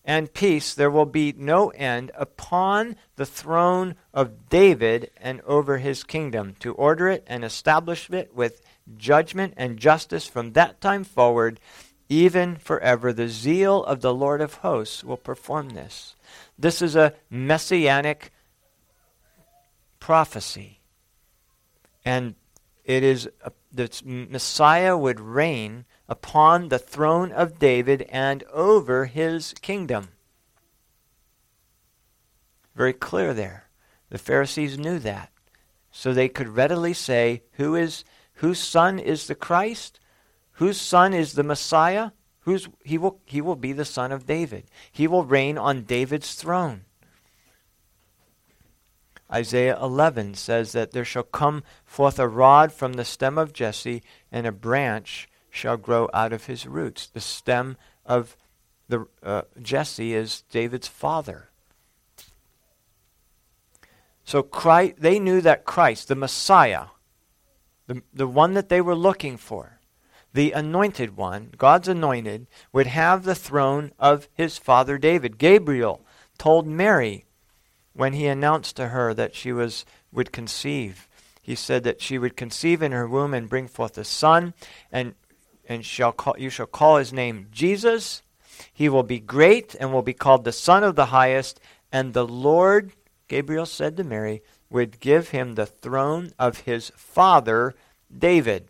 and 0.08 0.34
peace 0.34 0.74
there 0.74 0.90
will 0.90 1.06
be 1.06 1.34
no 1.38 1.70
end 1.72 2.12
upon 2.16 2.96
the 3.18 3.26
throne 3.26 3.96
of 4.14 4.48
David 4.48 5.12
and 5.18 5.42
over 5.42 5.80
his 5.80 6.04
kingdom, 6.04 6.56
to 6.62 6.74
order 6.74 7.10
it 7.10 7.26
and 7.28 7.44
establish 7.44 8.10
it 8.10 8.34
with 8.34 8.62
judgment 8.96 9.54
and 9.58 9.78
justice 9.78 10.26
from 10.26 10.54
that 10.54 10.80
time 10.80 11.04
forward, 11.04 11.60
even 12.10 12.56
forever. 12.56 13.12
The 13.12 13.30
zeal 13.30 13.84
of 13.84 14.02
the 14.02 14.14
Lord 14.14 14.42
of 14.42 14.56
hosts 14.56 15.04
will 15.04 15.18
perform 15.18 15.70
this. 15.70 16.16
This 16.58 16.82
is 16.82 16.96
a 16.96 17.14
messianic 17.30 18.32
prophecy. 20.00 20.80
And 22.06 22.36
it 22.86 23.04
is 23.04 23.28
the 23.72 23.90
Messiah 24.06 24.98
would 24.98 25.20
reign 25.20 25.86
upon 26.08 26.70
the 26.70 26.80
throne 26.80 27.32
of 27.32 27.60
David 27.60 28.04
and 28.10 28.44
over 28.46 29.06
his 29.06 29.54
kingdom. 29.62 30.10
Very 32.76 32.94
clear 32.94 33.34
there. 33.34 33.70
The 34.10 34.18
Pharisees 34.18 34.78
knew 34.78 35.00
that. 35.00 35.32
So 35.92 36.14
they 36.14 36.30
could 36.30 36.50
readily 36.50 36.94
say, 36.94 37.44
Who 37.54 37.76
is 37.76 38.06
whose 38.36 38.60
son 38.60 39.00
is 39.00 39.28
the 39.28 39.36
Christ, 39.36 40.00
whose 40.58 40.80
son 40.80 41.14
is 41.14 41.34
the 41.34 41.44
Messiah, 41.44 42.12
whose, 42.42 42.68
he, 42.84 42.98
will, 42.98 43.20
he 43.26 43.42
will 43.42 43.56
be 43.56 43.74
the 43.74 43.86
son 43.86 44.12
of 44.12 44.26
David. 44.26 44.66
He 44.92 45.08
will 45.08 45.24
reign 45.24 45.58
on 45.58 45.84
David's 45.84 46.34
throne. 46.34 46.86
Isaiah 49.32 49.78
11 49.80 50.36
says 50.36 50.72
that 50.72 50.92
there 50.92 51.06
shall 51.06 51.24
come 51.24 51.64
forth 51.86 52.18
a 52.18 52.28
rod 52.28 52.72
from 52.72 52.94
the 52.94 53.06
stem 53.06 53.38
of 53.38 53.54
Jesse, 53.54 54.02
and 54.32 54.48
a 54.48 54.52
branch 54.52 55.30
shall 55.50 55.78
grow 55.78 56.10
out 56.14 56.34
of 56.34 56.46
his 56.46 56.66
roots. 56.66 57.08
The 57.08 57.20
stem 57.20 57.78
of 58.06 58.36
the, 58.88 59.06
uh, 59.22 59.44
Jesse 59.62 60.14
is 60.14 60.44
David's 60.50 60.88
father. 60.88 61.50
So 64.24 64.42
Christ, 64.42 64.96
they 64.98 65.20
knew 65.20 65.40
that 65.42 65.66
Christ, 65.66 66.08
the 66.08 66.16
Messiah, 66.16 66.86
the, 67.86 68.02
the 68.14 68.28
one 68.28 68.56
that 68.56 68.70
they 68.70 68.82
were 68.82 68.96
looking 68.96 69.38
for, 69.38 69.77
the 70.34 70.52
anointed 70.52 71.18
one, 71.18 71.52
God's 71.58 71.88
anointed, 71.88 72.48
would 72.72 72.88
have 72.88 73.24
the 73.24 73.36
throne 73.36 73.92
of 74.00 74.28
his 74.34 74.58
father 74.58 74.98
David. 74.98 75.38
Gabriel 75.38 76.02
told 76.38 76.68
Mary 76.68 77.26
when 77.94 78.14
he 78.14 78.28
announced 78.28 78.76
to 78.76 78.90
her 78.90 79.14
that 79.14 79.36
she 79.36 79.52
was 79.52 79.86
would 80.12 80.32
conceive. 80.32 81.08
He 81.42 81.56
said 81.56 81.84
that 81.84 82.02
she 82.02 82.18
would 82.18 82.38
conceive 82.38 82.82
in 82.82 82.92
her 82.92 83.08
womb 83.08 83.34
and 83.34 83.50
bring 83.50 83.68
forth 83.68 83.98
a 83.98 84.04
son, 84.04 84.54
and 84.92 85.16
and 85.68 85.86
shall 85.86 86.12
call, 86.12 86.36
you 86.38 86.50
shall 86.50 86.66
call 86.66 86.98
his 86.98 87.12
name 87.12 87.48
Jesus. 87.52 88.22
He 88.74 88.90
will 88.90 89.04
be 89.04 89.20
great 89.20 89.76
and 89.80 89.92
will 89.92 90.02
be 90.02 90.14
called 90.14 90.44
the 90.44 90.52
Son 90.52 90.84
of 90.84 90.96
the 90.96 91.08
Highest, 91.08 91.60
and 91.92 92.14
the 92.14 92.26
Lord, 92.26 92.94
Gabriel 93.28 93.66
said 93.66 93.98
to 93.98 94.04
Mary, 94.04 94.42
would 94.70 95.00
give 95.00 95.30
him 95.30 95.56
the 95.56 95.66
throne 95.66 96.32
of 96.40 96.62
his 96.62 96.92
father 96.96 97.76
David. 98.16 98.68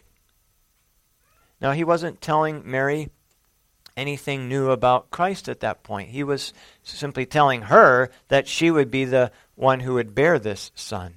Now, 1.61 1.71
he 1.71 1.83
wasn't 1.83 2.21
telling 2.21 2.61
Mary 2.65 3.09
anything 3.95 4.47
new 4.47 4.69
about 4.69 5.09
Christ 5.09 5.49
at 5.49 5.59
that 5.61 5.83
point. 5.83 6.09
He 6.09 6.23
was 6.23 6.53
simply 6.83 7.25
telling 7.25 7.63
her 7.63 8.11
that 8.27 8.47
she 8.47 8.69
would 8.69 8.91
be 8.91 9.05
the 9.05 9.31
one 9.55 9.79
who 9.79 9.95
would 9.95 10.13
bear 10.13 10.37
this 10.37 10.71
son. 10.75 11.15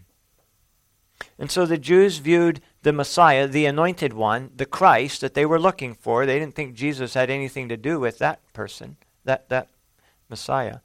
And 1.39 1.51
so 1.51 1.67
the 1.67 1.79
Jews 1.79 2.19
viewed 2.19 2.61
the 2.83 2.93
Messiah, 2.93 3.47
the 3.47 3.67
anointed 3.67 4.15
one, 4.15 4.51
the 4.57 4.67
Christ 4.67 5.21
that 5.21 5.35
they 5.35 5.45
were 5.45 5.61
looking 5.61 5.95
for. 5.95 6.25
They 6.25 6.39
didn't 6.39 6.55
think 6.55 6.75
Jesus 6.75 7.15
had 7.15 7.29
anything 7.29 7.69
to 7.69 7.77
do 7.77 8.01
with 8.01 8.19
that 8.19 8.41
person, 8.55 8.97
that, 9.25 9.49
that 9.51 9.69
Messiah. 10.31 10.79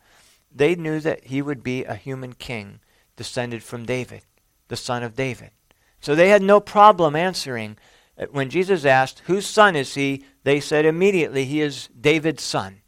They 0.53 0.75
knew 0.75 0.99
that 0.99 1.25
he 1.25 1.41
would 1.41 1.63
be 1.63 1.83
a 1.85 1.95
human 1.95 2.33
king 2.33 2.79
descended 3.15 3.63
from 3.63 3.85
David, 3.85 4.23
the 4.67 4.75
son 4.75 5.03
of 5.03 5.15
David. 5.15 5.51
So 6.01 6.15
they 6.15 6.29
had 6.29 6.41
no 6.41 6.59
problem 6.59 7.15
answering. 7.15 7.77
Uh, 8.17 8.25
when 8.31 8.49
Jesus 8.49 8.85
asked, 8.85 9.19
Whose 9.25 9.45
son 9.45 9.75
is 9.75 9.95
he? 9.95 10.25
they 10.43 10.59
said 10.59 10.85
immediately, 10.85 11.45
He 11.45 11.61
is 11.61 11.89
David's 11.99 12.43
son. 12.43 12.81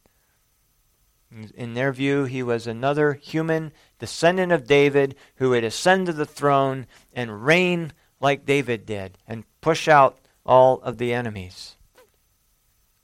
In 1.56 1.74
their 1.74 1.92
view, 1.92 2.24
he 2.24 2.42
was 2.42 2.68
another 2.68 3.14
human 3.14 3.74
descendant 4.00 4.54
of 4.54 4.66
David 4.66 5.16
who 5.36 5.50
would 5.50 5.64
ascend 5.64 6.06
to 6.06 6.14
the 6.14 6.26
throne 6.26 6.88
and 7.14 7.46
reign 7.46 7.92
like 8.22 8.46
David 8.46 8.86
did 8.86 9.18
and 9.28 9.44
push 9.60 9.90
out 9.90 10.20
all 10.46 10.82
of 10.82 10.98
the 10.98 11.14
enemies. 11.14 11.76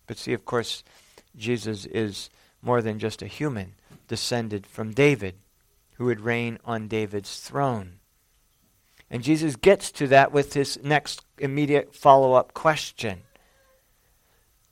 But 0.08 0.18
see, 0.18 0.34
of 0.34 0.46
course, 0.46 0.84
Jesus 1.36 1.86
is 1.86 2.30
more 2.62 2.82
than 2.82 2.98
just 2.98 3.22
a 3.22 3.28
human 3.28 3.74
descended 4.08 4.66
from 4.66 4.94
David 4.94 5.36
who 5.96 6.06
would 6.06 6.22
reign 6.22 6.60
on 6.64 6.88
David's 6.88 7.40
throne. 7.40 8.00
And 9.14 9.24
Jesus 9.24 9.56
gets 9.56 9.94
to 9.94 10.08
that 10.08 10.34
with 10.34 10.54
his 10.54 10.78
next 10.84 11.24
immediate 11.38 11.96
follow 11.96 12.34
up 12.34 12.54
question. 12.54 13.22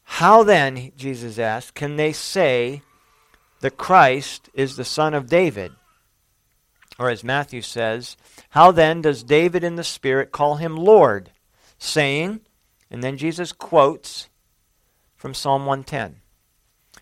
How 0.03 0.43
then, 0.43 0.91
Jesus 0.97 1.39
asked, 1.39 1.75
can 1.75 1.95
they 1.95 2.11
say 2.11 2.81
the 3.61 3.71
Christ 3.71 4.49
is 4.53 4.75
the 4.75 4.83
son 4.83 5.13
of 5.13 5.29
David. 5.29 5.71
Or 6.99 7.09
as 7.09 7.23
Matthew 7.23 7.61
says, 7.61 8.17
How 8.49 8.71
then 8.71 9.01
does 9.01 9.23
David 9.23 9.63
in 9.63 9.75
the 9.75 9.83
Spirit 9.83 10.31
call 10.31 10.57
him 10.57 10.75
Lord? 10.75 11.31
Saying, 11.77 12.41
and 12.89 13.03
then 13.03 13.17
Jesus 13.17 13.53
quotes 13.53 14.29
from 15.15 15.33
Psalm 15.33 15.65
110. 15.65 16.17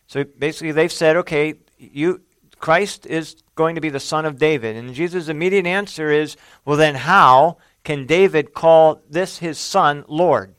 So 0.07 0.23
basically, 0.23 0.71
they've 0.71 0.91
said, 0.91 1.15
okay, 1.17 1.55
you, 1.77 2.21
Christ 2.59 3.05
is 3.05 3.35
going 3.59 3.75
to 3.75 3.81
be 3.81 3.89
the 3.89 3.99
son 3.99 4.23
of 4.23 4.39
David. 4.39 4.77
And 4.77 4.93
Jesus' 4.93 5.27
immediate 5.27 5.65
answer 5.65 6.09
is, 6.09 6.37
well, 6.63 6.77
then 6.77 6.95
how 6.95 7.57
can 7.83 8.05
David 8.05 8.53
call 8.53 9.01
this 9.09 9.39
his 9.39 9.59
son 9.59 10.05
Lord? 10.07 10.55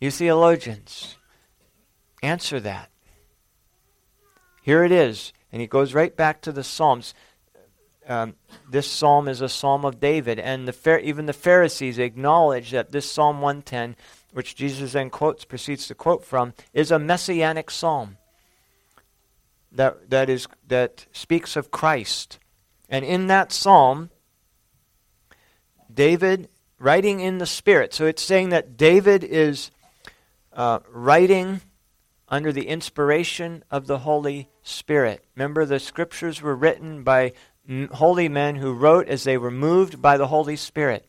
You 0.00 0.10
theologians, 0.10 1.16
answer 2.24 2.58
that. 2.58 2.90
Here 4.62 4.82
it 4.82 4.90
is. 4.90 5.32
And 5.52 5.60
he 5.60 5.68
goes 5.68 5.94
right 5.94 6.14
back 6.14 6.42
to 6.42 6.50
the 6.50 6.64
Psalms. 6.64 7.14
Um, 8.08 8.34
this 8.68 8.90
psalm 8.90 9.28
is 9.28 9.40
a 9.40 9.48
psalm 9.48 9.84
of 9.84 10.00
David, 10.00 10.40
and 10.40 10.66
the 10.66 11.00
even 11.04 11.26
the 11.26 11.32
Pharisees 11.32 11.98
acknowledge 11.98 12.72
that 12.72 12.90
this 12.90 13.08
Psalm 13.08 13.40
110, 13.40 13.94
which 14.32 14.56
Jesus 14.56 14.92
then 14.92 15.08
quotes, 15.10 15.44
proceeds 15.44 15.86
to 15.86 15.94
quote 15.94 16.24
from, 16.24 16.52
is 16.72 16.90
a 16.90 16.98
messianic 16.98 17.70
psalm 17.70 18.16
that, 19.76 20.10
that, 20.10 20.28
is, 20.28 20.46
that 20.66 21.06
speaks 21.12 21.56
of 21.56 21.70
Christ. 21.70 22.38
And 22.88 23.04
in 23.04 23.26
that 23.28 23.52
psalm, 23.52 24.10
David 25.92 26.48
writing 26.78 27.20
in 27.20 27.38
the 27.38 27.46
Spirit. 27.46 27.94
So 27.94 28.06
it's 28.06 28.22
saying 28.22 28.50
that 28.50 28.76
David 28.76 29.24
is 29.24 29.70
uh, 30.52 30.80
writing 30.90 31.60
under 32.28 32.52
the 32.52 32.66
inspiration 32.68 33.62
of 33.70 33.86
the 33.86 33.98
Holy 33.98 34.48
Spirit. 34.62 35.24
Remember, 35.36 35.64
the 35.64 35.78
scriptures 35.78 36.42
were 36.42 36.56
written 36.56 37.02
by 37.02 37.32
holy 37.92 38.28
men 38.28 38.56
who 38.56 38.72
wrote 38.72 39.08
as 39.08 39.24
they 39.24 39.36
were 39.36 39.50
moved 39.50 40.00
by 40.00 40.16
the 40.16 40.28
Holy 40.28 40.56
Spirit. 40.56 41.08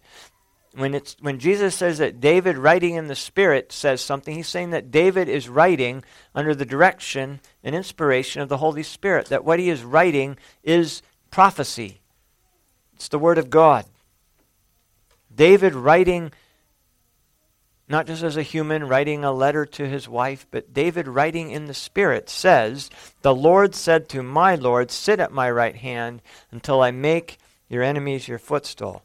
When, 0.78 0.94
it's, 0.94 1.16
when 1.20 1.40
Jesus 1.40 1.74
says 1.74 1.98
that 1.98 2.22
David 2.22 2.56
writing 2.56 2.94
in 2.94 3.08
the 3.08 3.16
Spirit 3.16 3.72
says 3.72 4.00
something, 4.00 4.36
he's 4.36 4.48
saying 4.48 4.70
that 4.70 4.92
David 4.92 5.28
is 5.28 5.50
writing 5.50 6.04
under 6.36 6.54
the 6.54 6.68
direction 6.68 7.40
and 7.64 7.76
inspiration 7.76 8.44
of 8.44 8.50
the 8.50 8.58
Holy 8.58 8.84
Spirit, 8.84 9.26
that 9.30 9.44
what 9.44 9.58
he 9.58 9.72
is 9.72 9.84
writing 9.84 10.38
is 10.64 11.02
prophecy. 11.32 12.00
It's 12.94 13.08
the 13.08 13.18
Word 13.18 13.40
of 13.40 13.50
God. 13.50 13.86
David 15.34 15.74
writing 15.74 16.32
not 17.90 18.06
just 18.06 18.22
as 18.22 18.38
a 18.38 18.44
human 18.44 18.88
writing 18.88 19.24
a 19.24 19.32
letter 19.32 19.66
to 19.66 19.88
his 19.88 20.08
wife, 20.08 20.46
but 20.52 20.76
David 20.76 21.08
writing 21.08 21.50
in 21.50 21.66
the 21.66 21.74
Spirit 21.74 22.30
says, 22.30 22.92
The 23.24 23.34
Lord 23.34 23.74
said 23.74 24.10
to 24.10 24.22
my 24.22 24.54
Lord, 24.54 24.92
Sit 24.92 25.20
at 25.20 25.32
my 25.32 25.50
right 25.50 25.76
hand 25.76 26.22
until 26.52 26.82
I 26.82 26.92
make 26.92 27.40
your 27.68 27.82
enemies 27.82 28.28
your 28.28 28.38
footstool. 28.38 29.02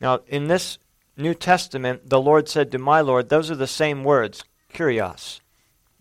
Now, 0.00 0.20
in 0.26 0.48
this 0.48 0.78
New 1.20 1.34
Testament, 1.34 2.08
the 2.08 2.20
Lord 2.20 2.48
said 2.48 2.72
to 2.72 2.78
my 2.78 3.00
Lord, 3.00 3.28
those 3.28 3.50
are 3.50 3.56
the 3.56 3.66
same 3.66 4.04
words, 4.04 4.44
kurios. 4.72 5.40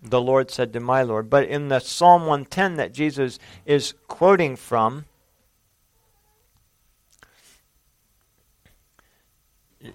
The 0.02 0.22
Lord 0.22 0.50
said 0.50 0.74
to 0.74 0.80
my 0.80 1.04
Lord. 1.04 1.30
But 1.30 1.48
in 1.48 1.68
the 1.68 1.80
Psalm 1.80 2.22
110 2.22 2.78
that 2.78 2.94
Jesus 2.94 3.38
is 3.66 3.94
quoting 4.08 4.56
from, 4.56 5.06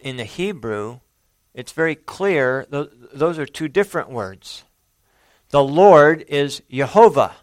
in 0.00 0.16
the 0.16 0.24
Hebrew, 0.24 1.00
it's 1.54 1.72
very 1.72 1.94
clear 1.94 2.66
th- 2.70 2.90
those 3.12 3.38
are 3.38 3.46
two 3.46 3.68
different 3.68 4.10
words. 4.10 4.64
The 5.50 5.62
Lord 5.62 6.24
is 6.28 6.62
Jehovah. 6.70 7.36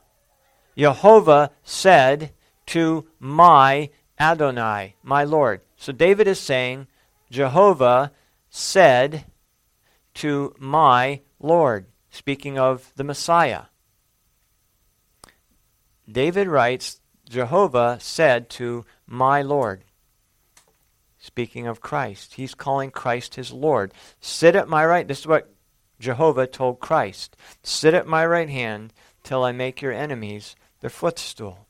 Jehovah 0.78 1.52
said 1.63 2.34
to 2.67 3.08
my 3.20 3.89
Adonai, 4.20 4.96
my 5.04 5.24
Lord. 5.24 5.62
So 5.78 5.91
David 5.91 6.28
is 6.28 6.39
saying, 6.39 6.88
Jehovah 7.32 8.12
said 8.50 9.24
to 10.15 10.54
my 10.60 11.22
Lord, 11.39 11.86
speaking 12.12 12.60
of 12.60 12.91
the 12.98 13.06
Messiah. 13.06 13.63
David 16.12 16.48
writes, 16.48 17.00
Jehovah 17.30 17.98
said 18.02 18.50
to 18.52 18.86
my 19.08 19.41
Lord. 19.41 19.86
Speaking 21.17 21.67
of 21.67 21.80
Christ, 21.80 22.34
he's 22.34 22.54
calling 22.54 22.91
Christ 22.91 23.36
his 23.36 23.54
Lord. 23.54 23.94
Sit 24.20 24.56
at 24.56 24.67
my 24.67 24.86
right. 24.86 25.08
This 25.08 25.22
is 25.22 25.28
what 25.28 25.54
Jehovah 26.00 26.48
told 26.48 26.82
Christ. 26.82 27.38
Sit 27.63 27.94
at 27.94 28.08
my 28.08 28.26
right 28.26 28.50
hand 28.50 28.91
till 29.24 29.46
I 29.46 29.54
make 29.54 29.82
your 29.82 29.94
enemies 29.94 30.56
their 30.82 30.89
footstool. 30.89 31.67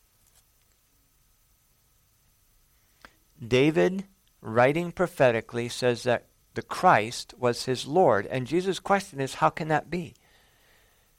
David, 3.45 4.05
writing 4.41 4.91
prophetically, 4.91 5.69
says 5.69 6.03
that 6.03 6.25
the 6.53 6.61
Christ 6.61 7.33
was 7.37 7.65
his 7.65 7.85
Lord. 7.87 8.25
And 8.27 8.47
Jesus' 8.47 8.79
question 8.79 9.21
is, 9.21 9.35
how 9.35 9.49
can 9.49 9.67
that 9.69 9.89
be? 9.89 10.15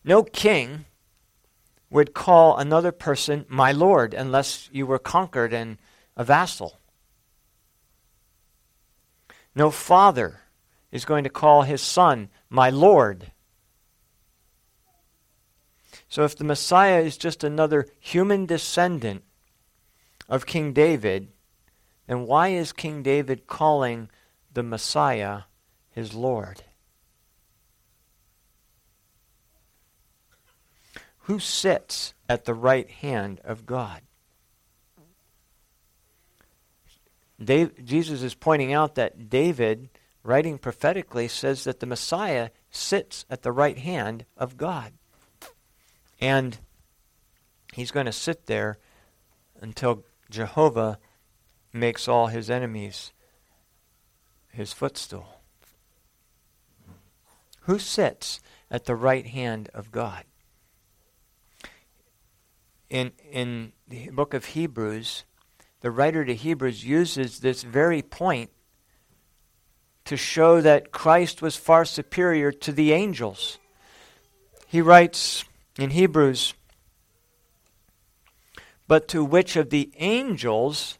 No 0.04 0.22
king 0.22 0.84
would 1.90 2.14
call 2.14 2.56
another 2.56 2.92
person 2.92 3.44
my 3.48 3.72
Lord 3.72 4.14
unless 4.14 4.68
you 4.72 4.86
were 4.86 4.98
conquered 4.98 5.52
and 5.52 5.78
a 6.16 6.24
vassal. 6.24 6.78
No 9.54 9.70
father 9.70 10.40
is 10.90 11.04
going 11.04 11.24
to 11.24 11.30
call 11.30 11.62
his 11.62 11.82
son 11.82 12.28
my 12.48 12.70
Lord. 12.70 13.32
So 16.08 16.24
if 16.24 16.36
the 16.36 16.44
Messiah 16.44 17.00
is 17.00 17.16
just 17.16 17.44
another 17.44 17.86
human 17.98 18.46
descendant 18.46 19.22
of 20.28 20.46
King 20.46 20.72
David, 20.72 21.28
then 22.06 22.26
why 22.26 22.48
is 22.48 22.72
King 22.72 23.02
David 23.02 23.46
calling 23.46 24.08
the 24.52 24.62
Messiah 24.62 25.42
his 25.90 26.14
Lord? 26.14 26.64
Who 31.26 31.38
sits 31.38 32.14
at 32.28 32.44
the 32.44 32.54
right 32.54 32.90
hand 32.90 33.40
of 33.44 33.64
God? 33.64 34.02
Dave, 37.42 37.84
Jesus 37.84 38.22
is 38.22 38.34
pointing 38.34 38.72
out 38.72 38.94
that 38.96 39.28
David, 39.28 39.88
writing 40.22 40.58
prophetically, 40.58 41.28
says 41.28 41.64
that 41.64 41.80
the 41.80 41.86
Messiah 41.86 42.50
sits 42.70 43.24
at 43.30 43.42
the 43.42 43.52
right 43.52 43.78
hand 43.78 44.24
of 44.36 44.56
God. 44.56 44.92
And 46.20 46.58
he's 47.72 47.90
going 47.90 48.06
to 48.06 48.12
sit 48.12 48.46
there 48.46 48.78
until 49.60 50.04
Jehovah 50.30 50.98
makes 51.72 52.08
all 52.08 52.26
his 52.28 52.50
enemies 52.50 53.12
his 54.52 54.72
footstool. 54.72 55.40
Who 57.62 57.78
sits 57.78 58.40
at 58.70 58.84
the 58.84 58.94
right 58.94 59.26
hand 59.26 59.70
of 59.72 59.90
God? 59.90 60.24
In, 62.90 63.12
in 63.30 63.72
the 63.88 64.10
book 64.10 64.34
of 64.34 64.46
Hebrews, 64.46 65.24
the 65.80 65.90
writer 65.90 66.24
to 66.24 66.34
Hebrews 66.34 66.84
uses 66.84 67.40
this 67.40 67.62
very 67.62 68.02
point 68.02 68.50
to 70.04 70.16
show 70.16 70.60
that 70.60 70.92
Christ 70.92 71.40
was 71.40 71.56
far 71.56 71.84
superior 71.84 72.52
to 72.52 72.72
the 72.72 72.92
angels. 72.92 73.58
He 74.66 74.82
writes 74.82 75.44
in 75.78 75.90
Hebrews, 75.90 76.54
But 78.86 79.08
to 79.08 79.24
which 79.24 79.56
of 79.56 79.70
the 79.70 79.90
angels 79.96 80.98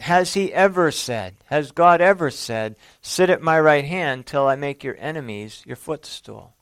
has 0.00 0.34
he 0.34 0.52
ever 0.52 0.90
said, 0.90 1.36
has 1.46 1.72
God 1.72 2.00
ever 2.00 2.30
said, 2.30 2.76
Sit 3.00 3.30
at 3.30 3.42
my 3.42 3.58
right 3.58 3.84
hand 3.84 4.26
till 4.26 4.46
I 4.46 4.56
make 4.56 4.84
your 4.84 4.96
enemies 4.98 5.62
your 5.66 5.76
footstool? 5.76 6.54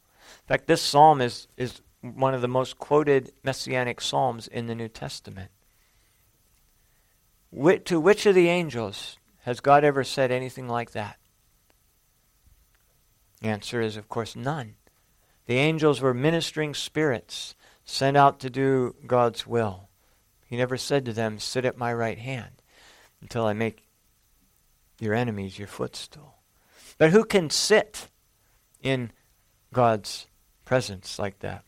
In 0.43 0.49
fact, 0.49 0.67
this 0.67 0.83
psalm 0.83 1.21
is, 1.21 1.49
is 1.57 1.81
one 2.01 2.35
of 2.35 2.43
the 2.43 2.49
most 2.49 2.79
quoted 2.79 3.33
messianic 3.43 4.01
psalms 4.01 4.47
in 4.49 4.67
the 4.67 4.75
New 4.75 4.89
Testament 4.89 5.51
to 7.85 8.01
which 8.01 8.27
of 8.27 8.35
the 8.35 8.49
angels 8.49 9.19
has 9.43 9.61
God 9.61 9.85
ever 9.85 10.05
said 10.05 10.31
anything 10.31 10.69
like 10.69 10.93
that? 10.93 11.19
The 13.41 13.49
answer 13.49 13.81
is, 13.81 13.97
of 13.97 14.09
course, 14.09 14.37
none. 14.37 14.77
The 15.47 15.57
angels 15.57 16.01
were 16.01 16.15
ministering 16.15 16.75
spirits 16.75 17.55
sent 17.85 18.17
out 18.17 18.41
to 18.41 18.51
do 18.51 18.95
God's 19.07 19.47
will. 19.47 19.89
He 20.47 20.57
never 20.57 20.77
said 20.77 21.05
to 21.05 21.13
them, 21.13 21.39
Sit 21.39 21.65
at 21.65 21.77
my 21.77 21.93
right 21.93 22.19
hand 22.19 22.62
until 23.23 23.47
I 23.47 23.55
make 23.55 23.89
your 25.01 25.15
enemies 25.15 25.59
your 25.59 25.69
footstool. 25.69 26.35
But 26.99 27.11
who 27.11 27.25
can 27.25 27.49
sit 27.49 28.09
in 28.83 29.11
God's 29.73 30.27
presence 30.65 31.19
like 31.19 31.39
that? 31.39 31.65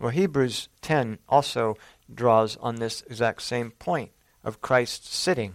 Well, 0.00 0.10
Hebrews 0.10 0.68
10 0.80 1.18
also 1.28 1.76
draws 2.12 2.56
on 2.56 2.76
this 2.76 3.02
exact 3.02 3.42
same 3.42 3.70
point 3.72 4.12
of 4.42 4.62
Christ 4.62 5.12
sitting. 5.12 5.54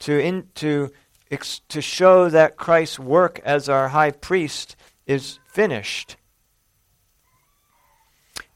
To, 0.00 0.20
in, 0.20 0.48
to, 0.56 0.92
ex, 1.30 1.60
to 1.70 1.80
show 1.80 2.28
that 2.28 2.56
Christ's 2.56 2.98
work 2.98 3.40
as 3.44 3.68
our 3.68 3.88
high 3.88 4.10
priest 4.10 4.76
is 5.06 5.38
finished. 5.46 6.16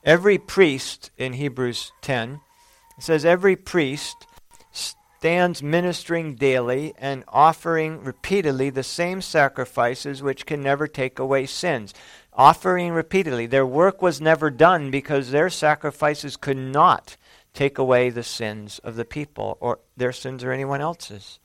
every 0.04 0.38
priest 0.38 1.10
in 1.18 1.34
Hebrews 1.34 1.92
10, 2.02 2.40
says, 2.98 3.24
every 3.24 3.56
priest 3.56 4.26
stands 5.18 5.60
ministering 5.64 6.36
daily 6.36 6.94
and 6.96 7.24
offering 7.26 8.04
repeatedly 8.04 8.70
the 8.70 8.84
same 8.84 9.20
sacrifices 9.20 10.22
which 10.22 10.46
can 10.46 10.62
never 10.62 10.86
take 10.86 11.18
away 11.18 11.44
sins. 11.44 11.92
Offering 12.34 12.92
repeatedly. 12.92 13.46
Their 13.46 13.66
work 13.66 14.00
was 14.00 14.20
never 14.20 14.48
done 14.48 14.92
because 14.92 15.32
their 15.32 15.50
sacrifices 15.50 16.36
could 16.36 16.56
not 16.56 17.16
take 17.52 17.78
away 17.78 18.10
the 18.10 18.22
sins 18.22 18.78
of 18.84 18.94
the 18.94 19.04
people, 19.04 19.56
or 19.58 19.80
their 19.96 20.12
sins 20.12 20.44
or 20.44 20.52
anyone 20.52 20.80
else's. 20.80 21.40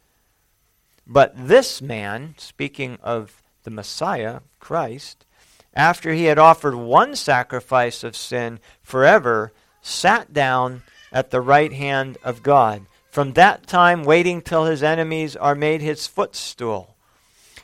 But 1.08 1.34
this 1.36 1.82
man, 1.82 2.36
speaking 2.38 3.00
of 3.02 3.42
the 3.64 3.72
Messiah, 3.72 4.42
Christ, 4.60 5.26
after 5.74 6.14
he 6.14 6.26
had 6.26 6.38
offered 6.38 6.76
one 6.76 7.16
sacrifice 7.16 8.04
of 8.04 8.16
sin 8.16 8.60
forever, 8.84 9.52
sat 9.82 10.32
down 10.32 10.84
at 11.12 11.32
the 11.32 11.42
right 11.42 11.74
hand 11.74 12.20
of 12.24 12.44
God 12.44 12.86
from 13.13 13.34
that 13.34 13.67
time 13.67 14.04
waiting 14.04 14.41
till 14.41 14.65
his 14.65 14.82
enemies 14.82 15.36
are 15.36 15.54
made 15.54 15.82
his 15.82 16.08
footstool. 16.08 16.95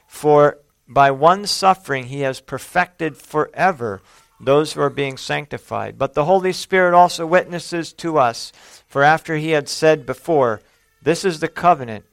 For 0.06 0.60
by 0.88 1.10
one 1.10 1.48
suffering 1.48 2.04
he 2.06 2.20
has 2.20 2.40
perfected 2.40 3.18
forever 3.18 4.04
those 4.40 4.74
who 4.74 4.82
are 4.82 4.92
being 4.92 5.18
sanctified. 5.18 5.98
But 5.98 6.14
the 6.14 6.26
Holy 6.26 6.54
Spirit 6.54 6.94
also 6.94 7.26
witnesses 7.26 7.94
to 7.94 8.20
us, 8.20 8.54
for 8.86 9.02
after 9.02 9.38
he 9.38 9.50
had 9.50 9.68
said 9.68 10.06
before, 10.06 10.62
This 11.02 11.26
is 11.26 11.40
the 11.40 11.48
covenant 11.48 12.06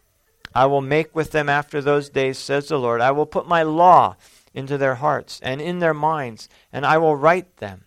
I 0.55 0.65
will 0.65 0.81
make 0.81 1.15
with 1.15 1.33
them 1.33 1.51
after 1.51 1.83
those 1.83 2.09
days, 2.09 2.39
says 2.39 2.69
the 2.69 2.79
Lord. 2.79 3.03
I 3.03 3.11
will 3.11 3.27
put 3.27 3.47
my 3.47 3.63
law 3.63 4.17
into 4.55 4.79
their 4.79 4.95
hearts 4.95 5.41
and 5.43 5.61
in 5.61 5.81
their 5.81 5.93
minds, 5.93 6.49
and 6.73 6.87
I 6.87 6.97
will 6.97 7.15
write 7.15 7.59
them. 7.59 7.85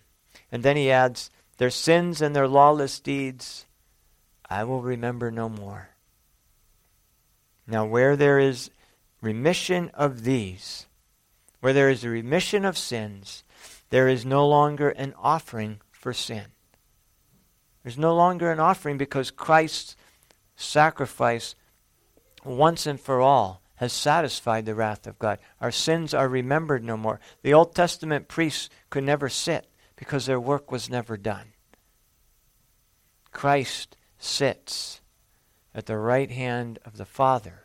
And 0.52 0.62
then 0.62 0.78
he 0.78 0.92
adds, 0.92 1.32
Their 1.58 1.72
sins 1.72 2.22
and 2.22 2.36
their 2.36 2.48
lawless 2.48 3.00
deeds 3.00 3.66
I 4.50 4.64
will 4.64 4.82
remember 4.82 5.30
no 5.32 5.48
more. 5.48 5.90
Now, 7.68 7.86
where 7.86 8.16
there 8.16 8.40
is 8.40 8.72
remission 9.22 9.92
of 9.94 10.24
these, 10.24 10.88
where 11.60 11.74
there 11.74 11.90
is 11.90 12.04
a 12.04 12.10
remission 12.10 12.66
of 12.66 12.78
sins, 12.78 13.44
there 13.90 14.08
is 14.08 14.26
no 14.26 14.48
longer 14.48 14.90
an 14.90 15.14
offering 15.22 15.82
for 15.92 16.14
sin. 16.14 16.46
There's 17.84 17.98
no 17.98 18.16
longer 18.16 18.52
an 18.52 18.60
offering 18.60 18.98
because 18.98 19.32
Christ's 19.32 19.96
sacrifice 20.56 21.56
once 22.44 22.86
and 22.86 23.00
for 23.00 23.22
all 23.22 23.62
has 23.76 23.94
satisfied 23.94 24.66
the 24.66 24.76
wrath 24.76 25.08
of 25.08 25.20
God. 25.20 25.40
Our 25.62 25.72
sins 25.72 26.14
are 26.14 26.28
remembered 26.28 26.84
no 26.84 26.98
more. 26.98 27.20
The 27.44 27.54
Old 27.54 27.74
Testament 27.76 28.28
priests 28.28 28.70
could 28.90 29.04
never 29.04 29.30
sit 29.30 29.68
because 29.96 30.26
their 30.26 30.40
work 30.40 30.72
was 30.72 30.90
never 30.90 31.18
done. 31.18 31.54
Christ 33.32 33.96
sits 34.20 35.00
at 35.74 35.86
the 35.86 35.98
right 35.98 36.30
hand 36.30 36.78
of 36.86 36.98
the 36.98 37.06
Father 37.06 37.64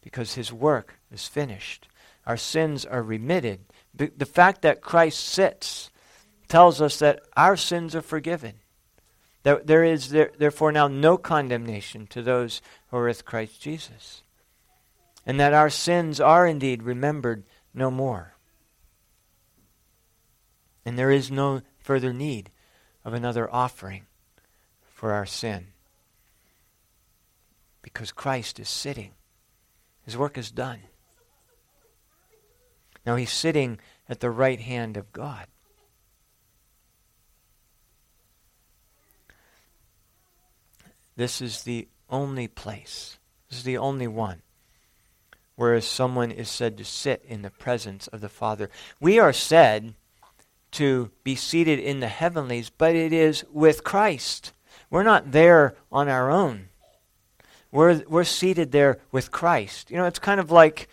because 0.00 0.34
his 0.34 0.52
work 0.52 0.98
is 1.12 1.28
finished. 1.28 1.86
Our 2.26 2.38
sins 2.38 2.84
are 2.86 3.02
remitted. 3.02 3.60
The 3.94 4.26
fact 4.26 4.62
that 4.62 4.80
Christ 4.80 5.20
sits 5.20 5.90
tells 6.48 6.80
us 6.80 6.98
that 6.98 7.20
our 7.36 7.56
sins 7.56 7.94
are 7.94 8.02
forgiven. 8.02 8.54
There 9.42 9.84
is 9.84 10.10
there, 10.10 10.30
therefore 10.36 10.72
now 10.72 10.88
no 10.88 11.16
condemnation 11.16 12.06
to 12.08 12.22
those 12.22 12.60
who 12.88 12.98
are 12.98 13.06
with 13.06 13.24
Christ 13.24 13.60
Jesus. 13.60 14.22
And 15.26 15.38
that 15.38 15.52
our 15.52 15.70
sins 15.70 16.20
are 16.20 16.46
indeed 16.46 16.82
remembered 16.82 17.44
no 17.74 17.90
more. 17.90 18.34
And 20.84 20.98
there 20.98 21.10
is 21.10 21.30
no 21.30 21.60
further 21.78 22.12
need 22.12 22.50
of 23.04 23.12
another 23.12 23.52
offering 23.52 24.06
for 24.82 25.12
our 25.12 25.26
sin 25.26 25.69
because 27.82 28.12
Christ 28.12 28.60
is 28.60 28.68
sitting. 28.68 29.12
His 30.04 30.16
work 30.16 30.36
is 30.38 30.50
done. 30.50 30.80
Now 33.06 33.16
he's 33.16 33.32
sitting 33.32 33.78
at 34.08 34.20
the 34.20 34.30
right 34.30 34.60
hand 34.60 34.96
of 34.96 35.12
God. 35.12 35.46
This 41.16 41.40
is 41.40 41.62
the 41.62 41.86
only 42.08 42.48
place, 42.48 43.18
this 43.48 43.58
is 43.58 43.64
the 43.64 43.78
only 43.78 44.06
one 44.06 44.42
where 45.54 45.78
someone 45.82 46.30
is 46.30 46.48
said 46.48 46.78
to 46.78 46.84
sit 46.86 47.22
in 47.28 47.42
the 47.42 47.50
presence 47.50 48.06
of 48.06 48.22
the 48.22 48.30
Father. 48.30 48.70
We 48.98 49.18
are 49.18 49.34
said 49.34 49.92
to 50.70 51.10
be 51.22 51.34
seated 51.34 51.78
in 51.78 52.00
the 52.00 52.08
heavenlies, 52.08 52.70
but 52.70 52.94
it 52.94 53.12
is 53.12 53.44
with 53.52 53.84
Christ. 53.84 54.54
We're 54.88 55.02
not 55.02 55.32
there 55.32 55.76
on 55.92 56.08
our 56.08 56.30
own 56.30 56.69
we're, 57.72 58.02
we're 58.08 58.24
seated 58.24 58.72
there 58.72 58.98
with 59.12 59.30
Christ. 59.30 59.90
You 59.90 59.96
know, 59.98 60.06
it's 60.06 60.18
kind 60.18 60.40
of 60.40 60.50
like, 60.50 60.88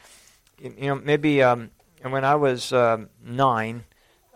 you 0.59 0.87
know, 0.87 0.95
maybe 0.95 1.41
um, 1.41 1.71
when 2.01 2.23
I 2.23 2.35
was 2.35 2.71
um, 2.73 3.09
nine, 3.23 3.83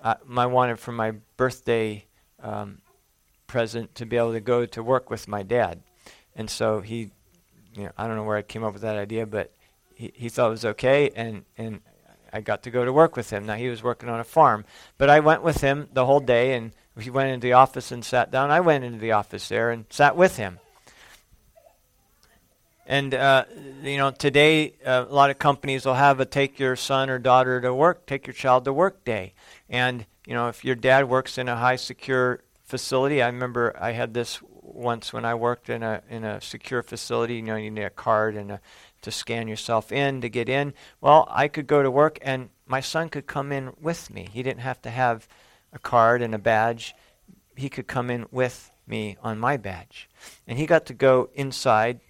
uh, 0.01 0.15
I 0.35 0.45
wanted 0.47 0.79
for 0.79 0.91
my 0.91 1.11
birthday 1.37 2.05
um, 2.41 2.81
present 3.47 3.93
to 3.95 4.05
be 4.05 4.17
able 4.17 4.33
to 4.33 4.39
go 4.39 4.65
to 4.65 4.81
work 4.83 5.09
with 5.09 5.27
my 5.27 5.43
dad. 5.43 5.81
And 6.35 6.49
so 6.49 6.81
he, 6.81 7.11
you 7.75 7.83
know, 7.83 7.91
I 7.97 8.07
don't 8.07 8.15
know 8.15 8.23
where 8.23 8.37
I 8.37 8.41
came 8.41 8.63
up 8.63 8.73
with 8.73 8.81
that 8.81 8.97
idea, 8.97 9.25
but 9.25 9.51
he, 9.93 10.11
he 10.15 10.29
thought 10.29 10.47
it 10.47 10.51
was 10.51 10.65
okay, 10.65 11.11
and, 11.15 11.45
and 11.57 11.81
I 12.33 12.41
got 12.41 12.63
to 12.63 12.71
go 12.71 12.85
to 12.85 12.93
work 12.93 13.15
with 13.15 13.29
him. 13.29 13.45
Now, 13.45 13.55
he 13.55 13.67
was 13.67 13.83
working 13.83 14.09
on 14.09 14.19
a 14.19 14.23
farm, 14.23 14.65
but 14.97 15.09
I 15.09 15.19
went 15.19 15.43
with 15.43 15.61
him 15.61 15.89
the 15.93 16.05
whole 16.05 16.19
day, 16.19 16.53
and 16.53 16.71
he 16.99 17.09
went 17.09 17.29
into 17.29 17.45
the 17.45 17.53
office 17.53 17.91
and 17.91 18.03
sat 18.03 18.31
down. 18.31 18.51
I 18.51 18.61
went 18.61 18.83
into 18.83 18.99
the 18.99 19.11
office 19.11 19.47
there 19.49 19.69
and 19.69 19.85
sat 19.89 20.15
with 20.15 20.37
him. 20.37 20.59
And 22.91 23.13
uh, 23.13 23.45
you 23.83 23.95
know, 23.95 24.11
today 24.11 24.73
uh, 24.85 25.05
a 25.07 25.13
lot 25.13 25.29
of 25.29 25.39
companies 25.39 25.85
will 25.85 25.93
have 25.93 26.19
a 26.19 26.25
take 26.25 26.59
your 26.59 26.75
son 26.75 27.09
or 27.09 27.19
daughter 27.19 27.61
to 27.61 27.73
work, 27.73 28.05
take 28.05 28.27
your 28.27 28.33
child 28.33 28.65
to 28.65 28.73
work 28.73 29.05
day. 29.05 29.33
And 29.69 30.05
you 30.27 30.33
know, 30.33 30.49
if 30.49 30.65
your 30.65 30.75
dad 30.75 31.07
works 31.07 31.37
in 31.37 31.47
a 31.47 31.55
high 31.55 31.77
secure 31.77 32.41
facility, 32.65 33.21
I 33.21 33.27
remember 33.27 33.73
I 33.79 33.93
had 33.93 34.13
this 34.13 34.41
once 34.61 35.13
when 35.13 35.23
I 35.23 35.35
worked 35.35 35.69
in 35.69 35.83
a 35.83 36.01
in 36.09 36.25
a 36.25 36.41
secure 36.41 36.83
facility. 36.83 37.35
You 37.35 37.43
know, 37.43 37.55
you 37.55 37.71
need 37.71 37.83
a 37.83 37.89
card 37.89 38.35
and 38.35 38.51
a, 38.51 38.61
to 39.03 39.09
scan 39.09 39.47
yourself 39.47 39.93
in 39.93 40.19
to 40.19 40.27
get 40.27 40.49
in. 40.49 40.73
Well, 40.99 41.29
I 41.31 41.47
could 41.47 41.67
go 41.67 41.81
to 41.81 41.89
work, 41.89 42.19
and 42.21 42.49
my 42.67 42.81
son 42.81 43.07
could 43.07 43.25
come 43.25 43.53
in 43.53 43.71
with 43.79 44.13
me. 44.13 44.27
He 44.33 44.43
didn't 44.43 44.59
have 44.59 44.81
to 44.81 44.89
have 44.89 45.29
a 45.71 45.79
card 45.79 46.21
and 46.21 46.35
a 46.35 46.39
badge. 46.39 46.93
He 47.55 47.69
could 47.69 47.87
come 47.87 48.09
in 48.09 48.25
with 48.31 48.69
me 48.85 49.15
on 49.23 49.39
my 49.39 49.55
badge, 49.55 50.09
and 50.45 50.59
he 50.59 50.65
got 50.65 50.85
to 50.87 50.93
go 50.93 51.29
inside 51.35 52.01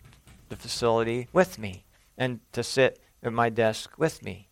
the 0.52 0.56
facility 0.58 1.28
with 1.34 1.58
me 1.58 1.86
and 2.18 2.42
to 2.52 2.62
sit 2.62 3.00
at 3.24 3.34
my 3.34 3.50
desk 3.50 3.98
with 3.98 4.22
me. 4.22 4.50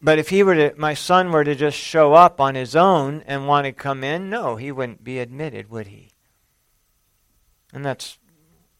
But 0.00 0.18
if 0.18 0.28
he 0.28 0.42
were 0.42 0.54
to, 0.54 0.74
my 0.78 0.94
son 0.94 1.32
were 1.32 1.42
to 1.42 1.54
just 1.54 1.76
show 1.76 2.14
up 2.14 2.40
on 2.40 2.54
his 2.54 2.76
own 2.76 3.24
and 3.26 3.48
want 3.48 3.64
to 3.64 3.72
come 3.72 4.04
in, 4.04 4.30
no, 4.30 4.56
he 4.56 4.70
wouldn't 4.70 5.02
be 5.02 5.18
admitted, 5.18 5.68
would 5.68 5.88
he? 5.88 6.10
And 7.72 7.84
that's 7.84 8.18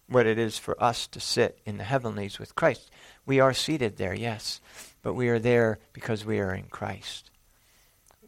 what 0.09 0.27
it 0.27 0.39
is 0.39 0.57
for 0.57 0.81
us 0.83 1.09
to 1.09 1.19
sit 1.19 1.59
in 1.67 1.79
the 1.79 1.85
heavenlies 1.85 2.39
with 2.39 2.55
Christ. 2.55 2.91
We 3.27 3.41
are 3.41 3.53
seated 3.53 3.97
there, 3.97 4.15
yes, 4.15 4.61
but 5.03 5.15
we 5.15 5.29
are 5.29 5.41
there 5.41 5.81
because 5.93 6.25
we 6.25 6.39
are 6.39 6.55
in 6.55 6.67
Christ. 6.67 7.31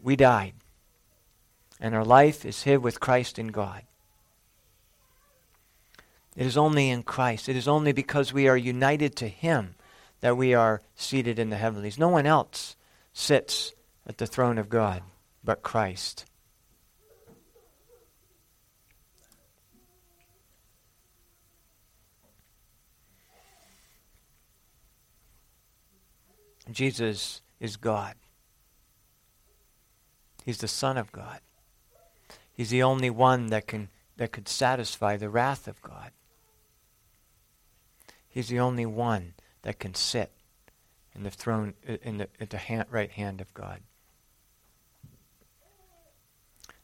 We 0.03 0.17
died, 0.17 0.55
and 1.79 1.95
our 1.95 2.05
life 2.05 2.45
is 2.45 2.65
hid 2.65 2.79
with 2.79 2.99
Christ 2.99 3.39
in 3.39 3.49
God. 3.49 3.83
It 6.39 6.47
is 6.47 6.57
only 6.57 6.89
in 6.89 7.03
Christ. 7.03 7.49
It 7.49 7.57
is 7.57 7.67
only 7.67 7.91
because 7.91 8.33
we 8.33 8.47
are 8.47 8.57
united 8.57 9.17
to 9.17 9.27
Him 9.27 9.75
that 10.21 10.37
we 10.37 10.55
are 10.55 10.83
seated 10.95 11.37
in 11.37 11.51
the 11.51 11.57
heavenlies. 11.57 11.99
No 11.99 12.07
one 12.07 12.27
else 12.27 12.77
sits 13.13 13.75
at 14.07 14.19
the 14.19 14.27
throne 14.27 14.57
of 14.57 14.69
God 14.69 15.03
but 15.43 15.65
Christ. 15.65 16.27
Jesus 26.71 27.43
is 27.59 27.77
God. 27.77 28.15
He's 30.45 30.59
the 30.59 30.69
Son 30.69 30.97
of 30.97 31.11
God. 31.11 31.41
He's 32.53 32.71
the 32.71 32.85
only 32.85 33.11
one 33.11 33.49
that 33.49 33.67
can 33.67 33.89
that 34.19 34.31
could 34.31 34.49
satisfy 34.49 35.17
the 35.17 35.31
wrath 35.31 35.67
of 35.67 35.83
God. 35.83 36.13
He's 38.39 38.47
the 38.47 38.61
only 38.61 38.87
one 38.87 39.35
that 39.63 39.81
can 39.81 39.95
sit 39.95 40.31
in 41.13 41.25
the 41.25 41.31
throne, 41.31 41.75
uh, 41.89 41.97
in 42.05 42.19
the, 42.19 42.29
at 42.39 42.51
the 42.51 42.57
hand, 42.57 42.85
right 42.89 43.11
hand 43.11 43.41
of 43.41 43.53
God. 43.53 43.81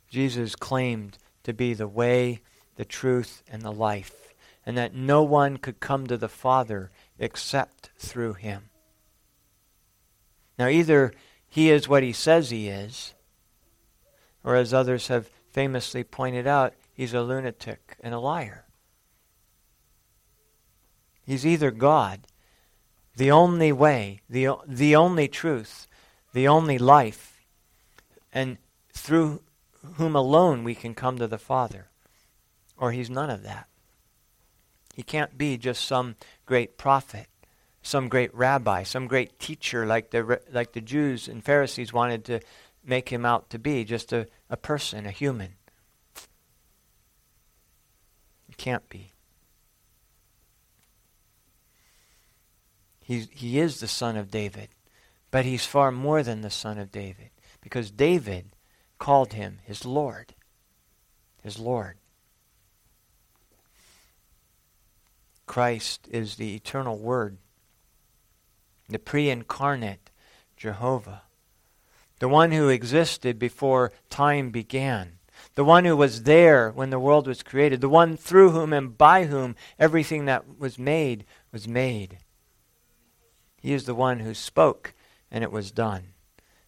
Jesus 0.08 0.56
claimed 0.56 1.16
to 1.44 1.52
be 1.52 1.72
the 1.72 1.86
way, 1.86 2.40
the 2.74 2.84
truth, 2.84 3.44
and 3.46 3.62
the 3.62 3.70
life, 3.70 4.34
and 4.66 4.76
that 4.76 4.96
no 4.96 5.22
one 5.22 5.58
could 5.58 5.78
come 5.78 6.08
to 6.08 6.16
the 6.16 6.28
Father 6.28 6.90
except 7.20 7.90
through 7.96 8.32
him. 8.32 8.70
Now, 10.58 10.66
either 10.66 11.12
he 11.48 11.70
is 11.70 11.88
what 11.88 12.02
he 12.02 12.12
says 12.12 12.50
he 12.50 12.66
is, 12.66 13.14
Or 14.42 14.56
as 14.56 14.74
others 14.74 15.06
have 15.06 15.28
famously 15.52 16.02
pointed 16.02 16.48
out, 16.48 16.74
he's 16.92 17.14
a 17.14 17.22
lunatic 17.22 17.96
and 18.00 18.12
a 18.12 18.18
liar. 18.18 18.64
He's 21.24 21.46
either 21.46 21.70
God, 21.70 22.20
the 23.16 23.30
only 23.30 23.72
way, 23.72 24.20
the, 24.28 24.56
the 24.66 24.94
only 24.94 25.28
truth, 25.28 25.86
the 26.32 26.48
only 26.48 26.78
life, 26.78 27.40
and 28.32 28.58
through 28.92 29.40
whom 29.94 30.14
alone 30.14 30.64
we 30.64 30.74
can 30.74 30.94
come 30.94 31.18
to 31.18 31.26
the 31.26 31.38
Father, 31.38 31.86
or 32.76 32.92
he's 32.92 33.08
none 33.08 33.30
of 33.30 33.42
that. 33.42 33.68
He 34.94 35.02
can't 35.02 35.38
be 35.38 35.56
just 35.56 35.84
some 35.84 36.16
great 36.46 36.76
prophet, 36.76 37.26
some 37.82 38.08
great 38.08 38.34
rabbi, 38.34 38.82
some 38.82 39.06
great 39.06 39.38
teacher 39.38 39.86
like 39.86 40.10
the, 40.10 40.40
like 40.52 40.72
the 40.72 40.80
Jews 40.80 41.28
and 41.28 41.44
Pharisees 41.44 41.92
wanted 41.92 42.24
to 42.26 42.40
make 42.84 43.08
him 43.08 43.24
out 43.24 43.50
to 43.50 43.58
be, 43.58 43.84
just 43.84 44.12
a, 44.12 44.28
a 44.50 44.56
person, 44.56 45.06
a 45.06 45.10
human. 45.10 45.54
He 48.46 48.54
can't 48.54 48.88
be. 48.88 49.13
He, 53.04 53.28
he 53.30 53.60
is 53.60 53.80
the 53.80 53.88
son 53.88 54.16
of 54.16 54.30
David, 54.30 54.70
but 55.30 55.44
he's 55.44 55.66
far 55.66 55.92
more 55.92 56.22
than 56.22 56.40
the 56.40 56.50
son 56.50 56.78
of 56.78 56.90
David 56.90 57.28
because 57.60 57.90
David 57.90 58.56
called 58.98 59.34
him 59.34 59.58
his 59.62 59.84
Lord. 59.84 60.34
His 61.42 61.58
Lord. 61.58 61.98
Christ 65.44 66.08
is 66.10 66.36
the 66.36 66.54
eternal 66.54 66.96
Word, 66.96 67.36
the 68.88 68.98
pre 68.98 69.28
incarnate 69.28 70.10
Jehovah, 70.56 71.22
the 72.20 72.28
one 72.28 72.52
who 72.52 72.70
existed 72.70 73.38
before 73.38 73.92
time 74.08 74.48
began, 74.48 75.18
the 75.56 75.64
one 75.64 75.84
who 75.84 75.94
was 75.94 76.22
there 76.22 76.70
when 76.70 76.88
the 76.88 76.98
world 76.98 77.26
was 77.26 77.42
created, 77.42 77.82
the 77.82 77.88
one 77.90 78.16
through 78.16 78.52
whom 78.52 78.72
and 78.72 78.96
by 78.96 79.26
whom 79.26 79.56
everything 79.78 80.24
that 80.24 80.58
was 80.58 80.78
made 80.78 81.26
was 81.52 81.68
made. 81.68 82.16
He 83.64 83.72
is 83.72 83.84
the 83.84 83.94
one 83.94 84.20
who 84.20 84.34
spoke 84.34 84.92
and 85.30 85.42
it 85.42 85.50
was 85.50 85.70
done. 85.70 86.08